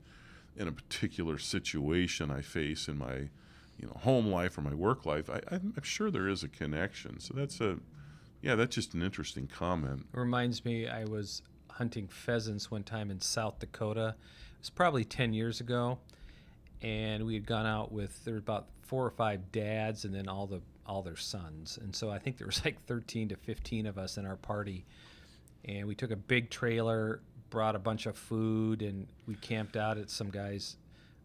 in 0.55 0.67
a 0.67 0.71
particular 0.71 1.39
situation 1.39 2.29
I 2.29 2.41
face 2.41 2.87
in 2.87 2.97
my 2.97 3.29
you 3.79 3.87
know 3.87 3.97
home 4.01 4.27
life 4.27 4.57
or 4.57 4.61
my 4.61 4.73
work 4.73 5.05
life. 5.05 5.29
I, 5.29 5.41
I'm, 5.51 5.73
sure 5.81 6.11
there 6.11 6.27
is 6.27 6.43
a 6.43 6.47
connection. 6.47 7.19
So 7.19 7.33
that's 7.33 7.59
a 7.59 7.79
yeah, 8.41 8.55
that's 8.55 8.75
just 8.75 8.93
an 8.93 9.01
interesting 9.01 9.47
comment. 9.47 10.05
It 10.13 10.19
reminds 10.19 10.65
me, 10.65 10.87
I 10.87 11.05
was 11.05 11.41
hunting 11.73 12.07
pheasants 12.07 12.71
one 12.71 12.83
time 12.83 13.11
in 13.11 13.19
South 13.19 13.59
Dakota. 13.59 14.15
It 14.17 14.59
was 14.59 14.69
probably 14.69 15.03
10 15.03 15.33
years 15.33 15.59
ago. 15.59 15.99
And 16.81 17.25
we 17.25 17.33
had 17.33 17.45
gone 17.45 17.65
out 17.65 17.91
with, 17.91 18.23
there 18.25 18.33
were 18.33 18.39
about 18.39 18.67
four 18.81 19.05
or 19.05 19.11
five 19.11 19.51
dads 19.51 20.05
and 20.05 20.13
then 20.13 20.27
all 20.27 20.47
the 20.47 20.61
all 20.85 21.01
their 21.01 21.15
sons. 21.15 21.79
And 21.81 21.95
so 21.95 22.09
I 22.09 22.19
think 22.19 22.37
there 22.37 22.47
was 22.47 22.63
like 22.65 22.83
13 22.85 23.29
to 23.29 23.35
15 23.35 23.85
of 23.85 23.97
us 23.97 24.17
in 24.17 24.25
our 24.25 24.35
party. 24.35 24.85
And 25.65 25.87
we 25.87 25.95
took 25.95 26.11
a 26.11 26.15
big 26.15 26.49
trailer, 26.49 27.21
brought 27.49 27.75
a 27.75 27.79
bunch 27.79 28.05
of 28.05 28.17
food, 28.17 28.81
and 28.81 29.07
we 29.27 29.35
camped 29.35 29.77
out 29.77 29.97
at 29.97 30.09
some 30.09 30.29
guys. 30.29 30.77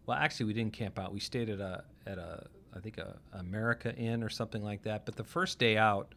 Well, 0.06 0.16
actually, 0.16 0.46
we 0.46 0.52
didn't 0.52 0.72
camp 0.72 0.98
out. 0.98 1.12
We 1.12 1.20
stayed 1.20 1.50
at 1.50 1.60
a, 1.60 1.82
at 2.06 2.18
a, 2.18 2.46
I 2.74 2.80
think 2.80 2.98
a 2.98 3.16
AmericInn 3.36 4.24
or 4.24 4.28
something 4.28 4.62
like 4.62 4.82
that. 4.84 5.04
But 5.04 5.16
the 5.16 5.24
first 5.24 5.58
day 5.58 5.76
out, 5.76 6.14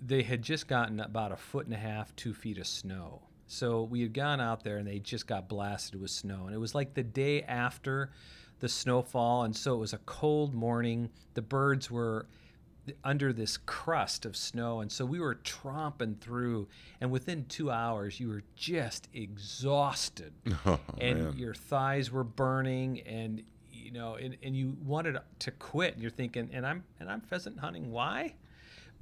they 0.00 0.22
had 0.22 0.42
just 0.42 0.68
gotten 0.68 1.00
about 1.00 1.32
a 1.32 1.36
foot 1.36 1.66
and 1.66 1.74
a 1.74 1.78
half, 1.78 2.14
two 2.16 2.34
feet 2.34 2.58
of 2.58 2.66
snow. 2.66 3.22
So 3.46 3.82
we 3.82 4.00
had 4.00 4.12
gone 4.14 4.40
out 4.40 4.64
there 4.64 4.78
and 4.78 4.86
they 4.86 4.98
just 4.98 5.26
got 5.26 5.48
blasted 5.48 6.00
with 6.00 6.10
snow. 6.10 6.44
And 6.46 6.54
it 6.54 6.58
was 6.58 6.74
like 6.74 6.94
the 6.94 7.02
day 7.02 7.42
after 7.42 8.10
the 8.60 8.68
snowfall. 8.68 9.44
And 9.44 9.54
so 9.54 9.74
it 9.74 9.78
was 9.78 9.92
a 9.92 9.98
cold 9.98 10.54
morning. 10.54 11.10
The 11.34 11.42
birds 11.42 11.90
were 11.90 12.26
under 13.02 13.32
this 13.32 13.56
crust 13.56 14.26
of 14.26 14.36
snow. 14.36 14.80
And 14.80 14.90
so 14.90 15.04
we 15.04 15.20
were 15.20 15.36
tromping 15.36 16.20
through. 16.20 16.68
And 17.00 17.10
within 17.10 17.44
two 17.46 17.70
hours, 17.70 18.18
you 18.18 18.28
were 18.28 18.42
just 18.56 19.08
exhausted. 19.12 20.32
Oh, 20.66 20.80
and 20.98 21.24
man. 21.24 21.36
your 21.36 21.54
thighs 21.54 22.10
were 22.10 22.24
burning. 22.24 23.00
And 23.00 23.42
you 23.70 23.90
know, 23.90 24.14
and, 24.14 24.36
and 24.42 24.56
you 24.56 24.76
wanted 24.82 25.18
to 25.40 25.50
quit. 25.50 25.94
And 25.94 26.02
you're 26.02 26.10
thinking, 26.10 26.48
and 26.52 26.66
I'm 26.66 26.84
and 27.00 27.10
I'm 27.10 27.20
pheasant 27.20 27.58
hunting. 27.58 27.90
Why? 27.90 28.34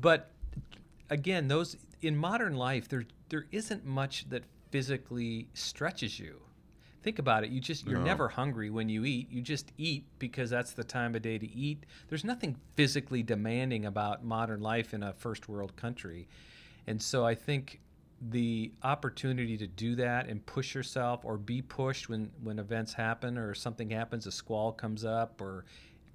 But 0.00 0.30
again, 1.12 1.46
those 1.48 1.76
in 2.00 2.16
modern 2.16 2.54
life, 2.56 2.88
there 2.88 3.04
there 3.28 3.46
isn't 3.52 3.84
much 3.84 4.28
that 4.30 4.44
physically 4.70 5.48
stretches 5.54 6.18
you. 6.18 6.40
Think 7.02 7.18
about 7.18 7.44
it. 7.44 7.50
You 7.50 7.60
just 7.60 7.86
you're 7.86 7.98
No. 7.98 8.04
never 8.04 8.28
hungry 8.28 8.70
when 8.70 8.88
you 8.88 9.04
eat. 9.04 9.30
You 9.30 9.42
just 9.42 9.72
eat 9.76 10.04
because 10.18 10.50
that's 10.50 10.72
the 10.72 10.84
time 10.84 11.14
of 11.14 11.22
day 11.22 11.38
to 11.38 11.50
eat. 11.52 11.84
There's 12.08 12.24
nothing 12.24 12.56
physically 12.76 13.22
demanding 13.22 13.84
about 13.86 14.24
modern 14.24 14.60
life 14.60 14.94
in 14.94 15.02
a 15.02 15.12
first 15.12 15.48
world 15.48 15.76
country. 15.76 16.28
And 16.86 17.00
so 17.00 17.24
I 17.26 17.34
think 17.34 17.80
the 18.30 18.72
opportunity 18.84 19.56
to 19.56 19.66
do 19.66 19.96
that 19.96 20.28
and 20.28 20.46
push 20.46 20.74
yourself 20.76 21.24
or 21.24 21.36
be 21.36 21.60
pushed 21.60 22.08
when 22.08 22.30
when 22.42 22.58
events 22.58 22.92
happen 22.94 23.36
or 23.36 23.52
something 23.54 23.90
happens, 23.90 24.26
a 24.26 24.32
squall 24.32 24.72
comes 24.72 25.04
up 25.04 25.40
or 25.40 25.64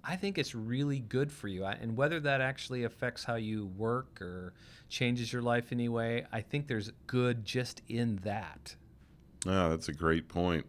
I 0.07 0.15
think 0.15 0.37
it's 0.37 0.55
really 0.55 0.99
good 0.99 1.31
for 1.31 1.49
you. 1.49 1.65
And 1.65 1.97
whether 1.97 2.21
that 2.21 2.39
actually 2.39 2.85
affects 2.85 3.25
how 3.25 3.35
you 3.35 3.65
work 3.65 4.21
or 4.21 4.53
changes 4.87 5.33
your 5.33 5.41
life 5.41 5.73
anyway, 5.73 6.25
I 6.31 6.39
think 6.39 6.67
there's 6.67 6.91
good 7.07 7.43
just 7.43 7.81
in 7.89 8.17
that. 8.23 8.75
Ah, 9.45 9.67
that's 9.67 9.89
a 9.89 9.93
great 9.93 10.29
point. 10.29 10.65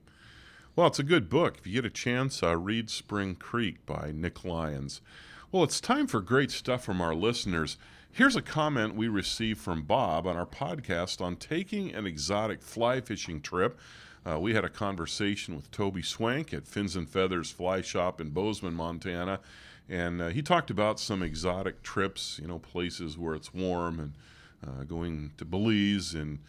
Well, 0.74 0.88
it's 0.88 0.98
a 0.98 1.04
good 1.04 1.28
book. 1.28 1.58
If 1.58 1.66
you 1.66 1.74
get 1.74 1.84
a 1.84 1.90
chance, 1.90 2.42
uh, 2.42 2.56
read 2.56 2.90
Spring 2.90 3.36
Creek 3.36 3.86
by 3.86 4.12
Nick 4.12 4.44
Lyons. 4.44 5.00
Well, 5.52 5.62
it's 5.62 5.80
time 5.80 6.08
for 6.08 6.20
great 6.20 6.50
stuff 6.50 6.84
from 6.84 7.00
our 7.00 7.14
listeners. 7.14 7.78
Here's 8.10 8.36
a 8.36 8.42
comment 8.42 8.96
we 8.96 9.06
received 9.06 9.60
from 9.60 9.82
Bob 9.82 10.26
on 10.26 10.36
our 10.36 10.46
podcast 10.46 11.20
on 11.20 11.36
taking 11.36 11.94
an 11.94 12.06
exotic 12.06 12.60
fly 12.62 13.00
fishing 13.00 13.40
trip. 13.40 13.78
Uh, 14.26 14.38
we 14.38 14.54
had 14.54 14.64
a 14.64 14.68
conversation 14.68 15.56
with 15.56 15.70
Toby 15.70 16.02
Swank 16.02 16.52
at 16.52 16.66
Fins 16.66 16.96
and 16.96 17.08
Feathers 17.08 17.50
Fly 17.50 17.80
Shop 17.80 18.20
in 18.20 18.30
Bozeman, 18.30 18.74
Montana, 18.74 19.40
and 19.88 20.20
uh, 20.20 20.28
he 20.28 20.42
talked 20.42 20.70
about 20.70 21.00
some 21.00 21.22
exotic 21.22 21.82
trips, 21.82 22.38
you 22.40 22.48
know, 22.48 22.58
places 22.58 23.16
where 23.16 23.34
it's 23.34 23.54
warm 23.54 23.98
and 23.98 24.12
uh, 24.66 24.84
going 24.84 25.32
to 25.38 25.44
Belize 25.44 26.14
and 26.14 26.40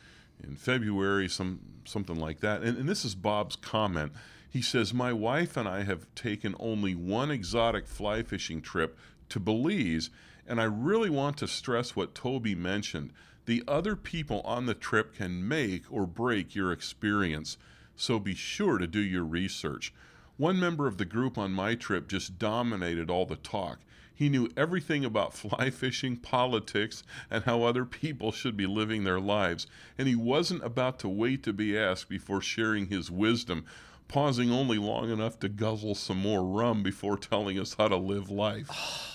in 0.43 0.55
February, 0.55 1.27
some 1.27 1.60
something 1.86 2.17
like 2.17 2.39
that. 2.39 2.62
And, 2.62 2.77
and 2.77 2.89
this 2.89 3.03
is 3.03 3.15
Bob's 3.15 3.55
comment. 3.55 4.13
He 4.49 4.62
says, 4.62 4.93
"My 4.93 5.13
wife 5.13 5.58
and 5.58 5.67
I 5.67 5.84
have 5.84 6.13
taken 6.15 6.55
only 6.60 6.95
one 6.95 7.32
exotic 7.32 7.88
fly 7.88 8.23
fishing 8.23 8.62
trip 8.62 8.97
to 9.29 9.39
Belize, 9.39 10.10
and 10.47 10.60
I 10.60 10.65
really 10.65 11.10
want 11.10 11.38
to 11.38 11.47
stress 11.47 11.95
what 11.95 12.15
Toby 12.15 12.55
mentioned. 12.55 13.12
The 13.49 13.63
other 13.67 13.95
people 13.95 14.41
on 14.41 14.67
the 14.67 14.75
trip 14.75 15.15
can 15.15 15.47
make 15.47 15.91
or 15.91 16.05
break 16.05 16.53
your 16.53 16.71
experience, 16.71 17.57
so 17.95 18.19
be 18.19 18.35
sure 18.35 18.77
to 18.77 18.85
do 18.85 18.99
your 18.99 19.23
research." 19.23 19.91
One 20.38 20.59
member 20.59 20.85
of 20.85 20.99
the 20.99 21.05
group 21.05 21.35
on 21.35 21.51
my 21.51 21.73
trip 21.73 22.07
just 22.07 22.38
dominated 22.38 23.09
all 23.09 23.25
the 23.25 23.38
talk. 23.38 23.79
He 24.13 24.29
knew 24.29 24.51
everything 24.55 25.03
about 25.03 25.33
fly 25.43 25.71
fishing, 25.71 26.17
politics, 26.17 27.01
and 27.31 27.45
how 27.45 27.63
other 27.63 27.85
people 27.85 28.31
should 28.31 28.55
be 28.55 28.67
living 28.67 29.03
their 29.03 29.19
lives, 29.19 29.65
and 29.97 30.07
he 30.07 30.15
wasn't 30.15 30.63
about 30.63 30.99
to 30.99 31.09
wait 31.09 31.41
to 31.41 31.51
be 31.51 31.75
asked 31.75 32.07
before 32.07 32.41
sharing 32.41 32.89
his 32.89 33.09
wisdom, 33.09 33.65
pausing 34.09 34.51
only 34.51 34.77
long 34.77 35.09
enough 35.09 35.39
to 35.39 35.47
guzzle 35.47 35.95
some 35.95 36.17
more 36.17 36.43
rum 36.43 36.83
before 36.83 37.15
telling 37.17 37.57
us 37.57 37.75
how 37.77 37.87
to 37.87 37.95
live 37.95 38.29
life. 38.29 38.67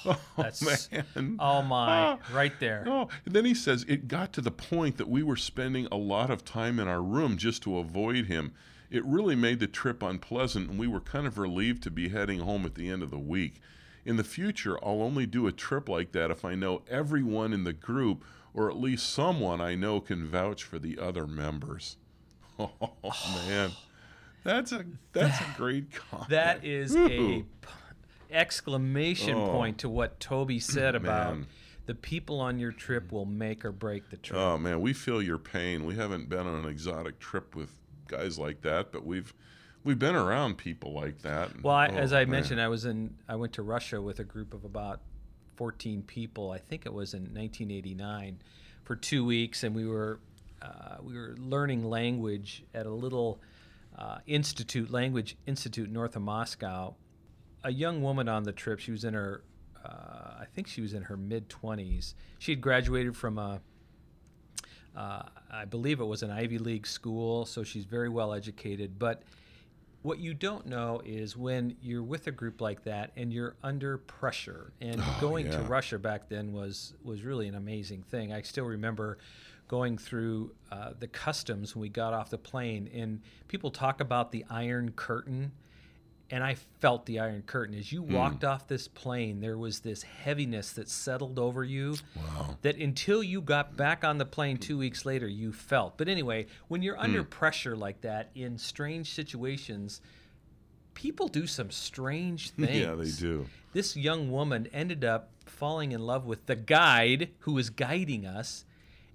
Oh, 0.06 0.18
That's- 0.36 0.88
man. 0.90 1.36
Oh 1.38 1.60
my, 1.62 1.88
Ah. 1.88 2.18
right 2.32 2.58
there. 2.60 2.84
Oh, 2.86 3.08
and 3.26 3.34
then 3.34 3.44
he 3.44 3.54
says 3.54 3.84
it 3.88 4.08
got 4.08 4.32
to 4.34 4.40
the 4.40 4.50
point 4.50 4.96
that 4.98 5.08
we 5.08 5.22
were 5.22 5.36
spending 5.36 5.86
a 5.92 5.96
lot 5.96 6.30
of 6.30 6.44
time 6.44 6.78
in 6.78 6.88
our 6.88 7.02
room 7.02 7.36
just 7.36 7.62
to 7.64 7.78
avoid 7.78 8.26
him. 8.26 8.52
It 8.90 9.04
really 9.04 9.34
made 9.34 9.60
the 9.60 9.66
trip 9.66 10.02
unpleasant, 10.02 10.70
and 10.70 10.78
we 10.78 10.86
were 10.86 11.00
kind 11.00 11.26
of 11.26 11.36
relieved 11.38 11.82
to 11.84 11.90
be 11.90 12.10
heading 12.10 12.40
home 12.40 12.64
at 12.64 12.74
the 12.74 12.88
end 12.88 13.02
of 13.02 13.10
the 13.10 13.18
week. 13.18 13.60
In 14.04 14.16
the 14.16 14.22
future, 14.24 14.76
I'll 14.84 15.02
only 15.02 15.26
do 15.26 15.46
a 15.46 15.52
trip 15.52 15.88
like 15.88 16.12
that 16.12 16.30
if 16.30 16.44
I 16.44 16.54
know 16.54 16.82
everyone 16.88 17.52
in 17.52 17.64
the 17.64 17.72
group, 17.72 18.22
or 18.52 18.70
at 18.70 18.76
least 18.76 19.08
someone 19.10 19.60
I 19.60 19.74
know 19.74 20.00
can 20.00 20.26
vouch 20.26 20.62
for 20.62 20.78
the 20.78 20.98
other 20.98 21.26
members. 21.26 21.96
Oh 22.58 22.70
man, 23.48 23.72
that's 24.44 24.70
a 24.72 24.84
that's 25.12 25.40
a 25.40 25.46
great 25.56 25.92
comment. 25.92 26.28
That 26.30 26.64
is 26.64 26.94
Woo. 26.94 27.06
a 27.06 27.08
p- 27.42 27.46
exclamation 28.30 29.34
Oh. 29.36 29.46
point 29.52 29.78
to 29.78 29.88
what 29.88 30.20
Toby 30.20 30.58
said 30.60 30.94
about 30.94 31.36
the 31.86 31.94
people 31.94 32.40
on 32.40 32.58
your 32.58 32.72
trip 32.72 33.12
will 33.12 33.26
make 33.26 33.64
or 33.64 33.72
break 33.72 34.10
the 34.10 34.16
trip. 34.16 34.38
Oh 34.38 34.58
man, 34.58 34.80
we 34.80 34.92
feel 34.92 35.20
your 35.22 35.38
pain. 35.38 35.84
We 35.84 35.96
haven't 35.96 36.28
been 36.28 36.46
on 36.46 36.64
an 36.64 36.68
exotic 36.68 37.18
trip 37.18 37.54
with 37.54 37.70
guys 38.08 38.38
like 38.38 38.62
that, 38.62 38.92
but 38.92 39.04
we've 39.04 39.34
we've 39.82 39.98
been 39.98 40.16
around 40.16 40.56
people 40.56 40.92
like 40.92 41.22
that. 41.22 41.62
Well, 41.62 41.74
I, 41.74 41.88
Oh, 41.88 41.94
as 41.94 42.12
I 42.12 42.20
man. 42.24 42.30
mentioned, 42.30 42.60
I 42.60 42.68
was 42.68 42.84
in. 42.84 43.14
I 43.28 43.36
went 43.36 43.52
to 43.54 43.62
Russia 43.62 44.00
with 44.00 44.18
a 44.18 44.24
group 44.24 44.54
of 44.54 44.64
about 44.64 45.00
14 45.56 46.02
people. 46.02 46.50
I 46.50 46.58
think 46.58 46.84
it 46.86 46.92
was 46.92 47.14
in 47.14 47.22
1989 47.34 48.38
for 48.82 48.96
two 48.96 49.24
weeks, 49.24 49.62
and 49.62 49.74
we 49.74 49.86
were 49.86 50.20
uh, 50.62 50.96
we 51.02 51.14
were 51.18 51.34
learning 51.38 51.84
language 51.88 52.64
at 52.74 52.86
a 52.86 52.90
little 52.90 53.40
uh, 53.98 54.18
institute, 54.26 54.90
language 54.90 55.36
institute 55.46 55.90
north 55.90 56.16
of 56.16 56.22
Moscow. 56.22 56.94
A 57.62 57.70
young 57.72 58.02
woman 58.02 58.28
on 58.28 58.42
the 58.42 58.52
trip. 58.52 58.78
She 58.78 58.90
was 58.90 59.04
in 59.04 59.14
her. 59.14 59.42
Uh, 59.84 59.88
I 60.40 60.46
think 60.54 60.66
she 60.66 60.80
was 60.80 60.94
in 60.94 61.02
her 61.02 61.16
mid 61.16 61.48
20s. 61.48 62.14
She 62.38 62.52
had 62.52 62.60
graduated 62.60 63.16
from 63.16 63.38
a 63.38 63.60
uh, 64.96 65.22
I 65.50 65.64
believe 65.64 66.00
it 66.00 66.04
was 66.04 66.22
an 66.22 66.30
Ivy 66.30 66.58
League 66.58 66.86
school, 66.86 67.46
so 67.46 67.64
she's 67.64 67.84
very 67.84 68.08
well 68.08 68.32
educated. 68.32 68.98
But 68.98 69.22
what 70.02 70.18
you 70.18 70.34
don't 70.34 70.66
know 70.66 71.00
is 71.04 71.36
when 71.36 71.76
you're 71.82 72.02
with 72.02 72.26
a 72.26 72.30
group 72.30 72.60
like 72.60 72.84
that 72.84 73.10
and 73.16 73.32
you're 73.32 73.56
under 73.62 73.98
pressure. 73.98 74.72
And 74.80 75.00
Oh, 75.00 75.18
going 75.20 75.50
to. 75.50 75.58
Russia 75.62 75.98
back 75.98 76.28
then 76.28 76.52
was 76.52 76.94
was 77.02 77.22
really 77.22 77.48
an 77.48 77.54
amazing 77.54 78.02
thing. 78.02 78.32
I 78.32 78.42
still 78.42 78.66
remember 78.66 79.18
going 79.68 79.96
through 79.98 80.52
uh, 80.70 80.90
the 80.98 81.08
customs 81.08 81.74
when 81.74 81.82
we 81.82 81.88
got 81.88 82.12
off 82.12 82.30
the 82.30 82.38
plane, 82.38 82.88
and 82.94 83.20
people 83.48 83.70
talk 83.70 84.00
about 84.00 84.30
the 84.32 84.44
Iron 84.50 84.92
Curtain. 84.92 85.52
And 86.30 86.42
I 86.42 86.54
felt 86.80 87.04
the 87.06 87.20
Iron 87.20 87.42
Curtain. 87.42 87.76
As 87.76 87.92
you 87.92 88.02
Hmm. 88.02 88.14
walked 88.14 88.44
off 88.44 88.66
this 88.66 88.88
plane, 88.88 89.40
there 89.40 89.58
was 89.58 89.80
this 89.80 90.02
heaviness 90.02 90.72
that 90.72 90.88
settled 90.88 91.38
over 91.38 91.62
you 91.62 91.96
Wow. 92.16 92.56
that 92.62 92.76
until 92.78 93.22
you 93.22 93.42
got 93.42 93.76
back 93.76 94.04
on 94.04 94.16
the 94.18 94.24
plane 94.24 94.56
two 94.56 94.78
weeks 94.78 95.04
later, 95.04 95.28
you 95.28 95.52
felt. 95.52 95.98
But 95.98 96.08
anyway, 96.08 96.46
when 96.68 96.82
you're 96.82 96.98
under 96.98 97.22
pressure 97.24 97.76
like 97.76 98.00
that 98.00 98.30
in 98.34 98.56
strange 98.56 99.12
situations, 99.12 100.00
people 100.94 101.28
do 101.28 101.46
some 101.46 101.70
strange 101.70 102.50
things. 102.50 102.70
Yeah, 102.86 102.94
they 102.94 103.10
do. 103.10 103.46
This 103.72 103.94
young 103.96 104.30
woman 104.30 104.66
ended 104.72 105.04
up 105.04 105.30
falling 105.44 105.92
in 105.92 106.00
love 106.00 106.24
with 106.24 106.46
the 106.46 106.56
guide 106.56 107.30
who 107.40 107.52
was 107.52 107.68
guiding 107.70 108.24
us, 108.24 108.64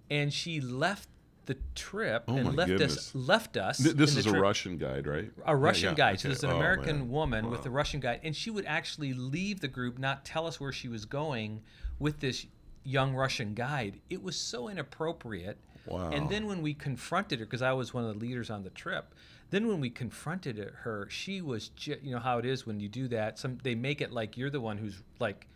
and 0.10 0.34
she 0.34 0.60
left 0.62 1.08
the 1.46 1.58
trip 1.74 2.26
Oh 2.28 2.36
and 2.38 2.56
left 2.56 2.70
goodness. 2.70 2.98
us 2.98 3.16
left 3.16 3.58
us. 3.58 3.78
Th- 3.82 3.96
this 3.96 4.16
is 4.16 4.28
a 4.28 4.40
Russian 4.40 4.78
guide, 4.78 5.08
right? 5.08 5.32
a 5.46 5.56
Russian 5.56 5.86
Yeah, 5.86 5.90
yeah, 5.92 5.96
guide. 6.12 6.20
So 6.20 6.28
okay. 6.28 6.34
there's 6.34 6.44
an 6.44 6.52
Oh, 6.52 6.58
American 6.58 6.98
man. 7.00 7.10
woman 7.10 7.50
with 7.50 7.66
a 7.66 7.70
Russian 7.72 8.00
guide, 8.00 8.20
and 8.24 8.36
she 8.36 8.52
would 8.52 8.66
actually 8.66 9.14
leave 9.14 9.60
the 9.60 9.68
group, 9.68 9.98
not 9.98 10.24
tell 10.26 10.46
us 10.46 10.60
where 10.60 10.72
she 10.72 10.88
was 10.88 11.06
going 11.06 11.62
with 11.98 12.20
this 12.20 12.46
young 12.84 13.16
Russian 13.16 13.54
guide. 13.56 14.00
It 14.10 14.22
was 14.22 14.36
so 14.36 14.68
inappropriate. 14.70 15.58
Wow. 15.88 16.12
And 16.12 16.30
then 16.30 16.46
when 16.46 16.62
we 16.62 16.76
confronted 16.76 17.40
her, 17.40 17.46
because 17.46 17.64
I 17.64 17.74
was 17.74 17.94
one 17.96 18.06
of 18.06 18.14
the 18.14 18.20
leaders 18.20 18.52
on 18.52 18.64
the 18.64 18.70
trip, 18.70 19.16
then 19.50 19.68
when 19.68 19.80
we 19.80 19.90
confronted 19.90 20.58
her, 20.84 21.08
she 21.10 21.42
was, 21.42 21.72
you 21.84 22.12
know 22.12 22.20
how 22.20 22.38
it 22.38 22.46
is 22.46 22.68
when 22.68 22.80
you 22.80 22.88
do 22.88 23.08
that. 23.08 23.40
Some 23.40 23.58
they 23.64 23.74
make 23.74 24.02
it 24.02 24.12
like 24.12 24.38
you're 24.38 24.52
the 24.52 24.62
one 24.62 24.78
who's 24.78 25.02
like, 25.20 25.48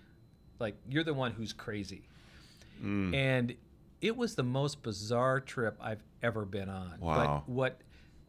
like 0.60 0.76
you're 0.90 1.04
the 1.04 1.14
one 1.14 1.32
who's 1.34 1.54
crazy. 1.54 2.02
Mm. 2.84 3.14
And 3.16 3.54
it 4.04 4.18
was 4.18 4.36
the 4.36 4.44
most 4.44 4.84
bizarre 4.84 5.40
trip 5.40 5.78
I've 5.82 6.04
ever 6.22 6.44
been 6.46 6.70
on. 6.70 6.96
Wow. 7.00 7.44
But 7.48 7.52
what 7.52 7.82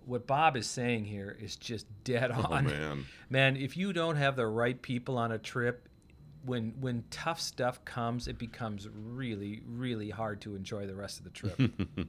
what 0.06 0.26
Bob 0.26 0.56
is 0.56 0.66
saying 0.66 1.06
here 1.06 1.36
is 1.40 1.56
just 1.56 1.86
dead 2.04 2.30
on. 2.30 2.46
Oh 2.48 2.54
on. 2.54 2.64
man. 2.64 3.04
Man, 3.30 3.56
if 3.56 3.76
you 3.76 3.92
don't 3.92 4.16
have 4.16 4.36
the 4.36 4.46
right 4.46 4.80
people 4.80 5.18
on 5.18 5.32
a 5.32 5.38
trip, 5.38 5.88
when 6.44 6.74
when 6.80 7.04
tough 7.10 7.40
stuff 7.40 7.84
comes, 7.84 8.28
it 8.28 8.38
becomes 8.38 8.88
really 8.92 9.62
really 9.66 10.10
hard 10.10 10.40
to 10.42 10.54
enjoy 10.54 10.86
the 10.86 10.94
rest 10.94 11.18
of 11.18 11.24
the 11.24 11.30
trip. 11.30 11.60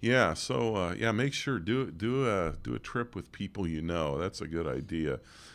Yeah, 0.00 0.34
so 0.34 0.76
uh, 0.76 0.94
yeah, 0.96 1.10
make 1.12 1.32
sure 1.32 1.58
do 1.58 1.90
do 1.90 2.28
a 2.28 2.54
do 2.62 2.74
a 2.74 2.78
trip 2.78 3.16
with 3.16 3.32
people 3.32 3.66
you 3.66 3.82
know. 3.82 4.16
That's 4.18 4.40
a 4.40 4.46
good 4.46 4.66
idea. 4.66 5.14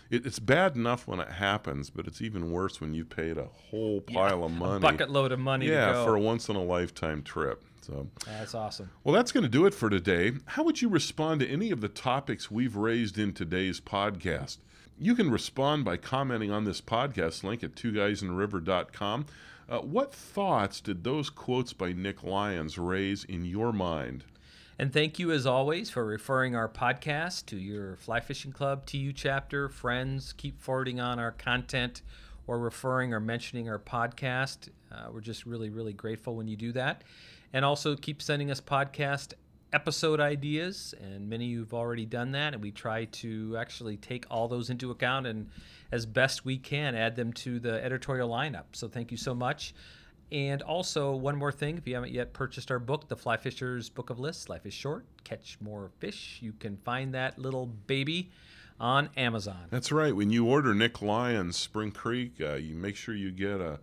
It, 0.09 0.25
it's 0.25 0.39
bad 0.39 0.75
enough 0.75 1.07
when 1.07 1.19
it 1.19 1.29
happens, 1.29 1.89
but 1.89 2.07
it's 2.07 2.21
even 2.21 2.51
worse 2.51 2.81
when 2.81 2.93
you 2.93 3.05
paid 3.05 3.37
a 3.37 3.45
whole 3.45 4.01
pile 4.01 4.43
of 4.43 4.51
money. 4.51 4.77
A 4.77 4.79
bucket 4.79 5.09
load 5.09 5.31
of 5.31 5.39
money 5.39 5.67
yeah, 5.67 5.87
to 5.87 5.93
go. 5.93 6.05
for 6.05 6.15
a 6.15 6.19
once 6.19 6.49
in 6.49 6.55
a 6.55 6.63
lifetime 6.63 7.23
trip. 7.23 7.63
So, 7.81 8.07
That's 8.25 8.55
awesome. 8.55 8.89
well, 9.03 9.13
that's 9.13 9.33
going 9.33 9.43
to 9.43 9.49
do 9.49 9.65
it 9.65 9.73
for 9.73 9.89
today. 9.89 10.31
How 10.45 10.63
would 10.63 10.81
you 10.81 10.87
respond 10.87 11.41
to 11.41 11.49
any 11.49 11.69
of 11.69 11.81
the 11.81 11.89
topics 11.89 12.49
we've 12.49 12.77
raised 12.77 13.17
in 13.17 13.33
today's 13.33 13.81
podcast? 13.81 14.57
You 15.03 15.15
can 15.15 15.29
respond 15.29 15.83
by 15.83 15.97
commenting 15.97 16.49
on 16.49 16.63
this 16.63 16.79
podcast 16.79 17.43
link 17.43 17.61
at 17.61 17.75
twoguysintheriver.com. 17.75 19.25
Uh, 19.67 19.79
what 19.79 20.13
thoughts 20.13 20.79
did 20.79 21.03
those 21.03 21.29
quotes 21.29 21.73
by 21.73 21.91
Nick 21.91 22.23
Lyons 22.23 22.77
raise 22.77 23.25
in 23.25 23.43
your 23.43 23.73
mind? 23.73 24.23
And 24.79 24.93
thank 24.93 25.19
you, 25.19 25.33
as 25.33 25.45
always, 25.45 25.89
for 25.89 26.05
referring 26.05 26.55
our 26.55 26.69
podcast 26.69 27.47
to 27.47 27.57
your 27.57 27.97
fly 27.97 28.21
fishing 28.21 28.53
club, 28.53 28.85
TU 28.85 29.11
chapter, 29.11 29.67
friends. 29.67 30.33
Keep 30.37 30.61
forwarding 30.61 31.01
on 31.01 31.19
our 31.19 31.33
content 31.33 32.01
or 32.47 32.57
referring 32.57 33.13
or 33.13 33.19
mentioning 33.19 33.67
our 33.67 33.79
podcast. 33.79 34.69
Uh, 34.89 35.07
we're 35.11 35.19
just 35.19 35.45
really, 35.45 35.69
really 35.69 35.91
grateful 35.91 36.37
when 36.37 36.47
you 36.47 36.55
do 36.55 36.71
that. 36.71 37.01
And 37.51 37.65
also 37.65 37.97
keep 37.97 38.21
sending 38.21 38.49
us 38.49 38.61
podcast 38.61 39.33
episode 39.73 40.19
ideas. 40.19 40.93
And 41.01 41.29
many 41.29 41.45
of 41.45 41.51
you 41.51 41.59
have 41.59 41.73
already 41.73 42.05
done 42.05 42.31
that. 42.31 42.53
And 42.53 42.61
we 42.61 42.71
try 42.71 43.05
to 43.05 43.57
actually 43.57 43.97
take 43.97 44.25
all 44.29 44.47
those 44.47 44.69
into 44.69 44.91
account 44.91 45.27
and, 45.27 45.49
as 45.91 46.05
best 46.05 46.45
we 46.45 46.57
can, 46.57 46.95
add 46.95 47.15
them 47.15 47.33
to 47.33 47.59
the 47.59 47.83
editorial 47.83 48.29
lineup. 48.29 48.65
So 48.73 48.87
thank 48.87 49.11
you 49.11 49.17
so 49.17 49.33
much. 49.33 49.73
And 50.31 50.63
also, 50.63 51.11
one 51.11 51.35
more 51.35 51.51
thing 51.51 51.77
if 51.77 51.87
you 51.87 51.93
haven't 51.93 52.11
yet 52.11 52.33
purchased 52.33 52.71
our 52.71 52.79
book, 52.79 53.07
The 53.07 53.15
Fly 53.15 53.37
Fisher's 53.37 53.89
Book 53.89 54.09
of 54.09 54.19
Lists 54.19 54.49
Life 54.49 54.65
is 54.65 54.73
Short, 54.73 55.05
Catch 55.23 55.57
More 55.61 55.91
Fish, 55.99 56.39
you 56.41 56.53
can 56.53 56.77
find 56.77 57.13
that 57.13 57.37
little 57.37 57.67
baby 57.67 58.31
on 58.79 59.09
Amazon. 59.15 59.67
That's 59.69 59.91
right. 59.91 60.15
When 60.15 60.31
you 60.31 60.47
order 60.47 60.73
Nick 60.73 61.03
Lyons 61.03 61.55
Spring 61.55 61.91
Creek, 61.91 62.33
uh, 62.41 62.55
you 62.55 62.73
make 62.73 62.95
sure 62.95 63.13
you 63.13 63.29
get 63.29 63.61
a 63.61 63.79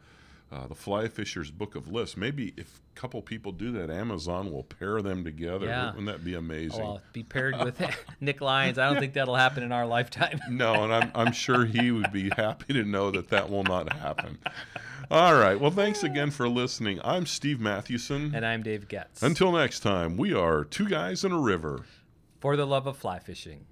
uh, 0.52 0.66
the 0.66 0.74
Fly 0.74 1.06
Fisher's 1.06 1.50
Book 1.50 1.76
of 1.76 1.86
Lists. 1.86 2.16
Maybe 2.16 2.52
if 2.56 2.80
couple 3.00 3.22
people 3.22 3.50
do 3.50 3.72
that, 3.72 3.88
Amazon 3.88 4.52
will 4.52 4.62
pair 4.62 5.00
them 5.00 5.24
together. 5.24 5.64
Yeah. 5.64 5.86
Wouldn't 5.86 6.06
that 6.06 6.22
be 6.22 6.34
amazing? 6.34 6.82
Well, 6.82 7.00
be 7.14 7.22
paired 7.22 7.58
with 7.64 7.82
Nick 8.20 8.42
Lyons. 8.42 8.78
I 8.78 8.90
don't 8.90 9.00
think 9.00 9.14
that'll 9.14 9.36
happen 9.36 9.62
in 9.62 9.72
our 9.72 9.86
lifetime. 9.86 10.38
no, 10.50 10.84
and 10.84 10.92
I'm, 10.92 11.10
I'm 11.14 11.32
sure 11.32 11.64
he 11.64 11.90
would 11.92 12.12
be 12.12 12.28
happy 12.36 12.74
to 12.74 12.84
know 12.84 13.10
that 13.10 13.28
that 13.30 13.48
will 13.48 13.64
not 13.64 13.90
happen. 13.90 14.36
All 15.10 15.32
right. 15.34 15.58
Well, 15.58 15.70
thanks 15.70 16.02
again 16.02 16.30
for 16.30 16.46
listening. 16.46 17.00
I'm 17.02 17.24
Steve 17.24 17.58
Mathewson. 17.58 18.32
And 18.34 18.44
I'm 18.44 18.62
Dave 18.62 18.86
Getz. 18.86 19.22
Until 19.22 19.50
next 19.52 19.80
time, 19.80 20.18
we 20.18 20.34
are 20.34 20.62
Two 20.62 20.86
Guys 20.86 21.24
and 21.24 21.32
a 21.32 21.38
River. 21.38 21.86
For 22.38 22.54
the 22.54 22.66
love 22.66 22.86
of 22.86 22.98
fly 22.98 23.18
fishing. 23.18 23.64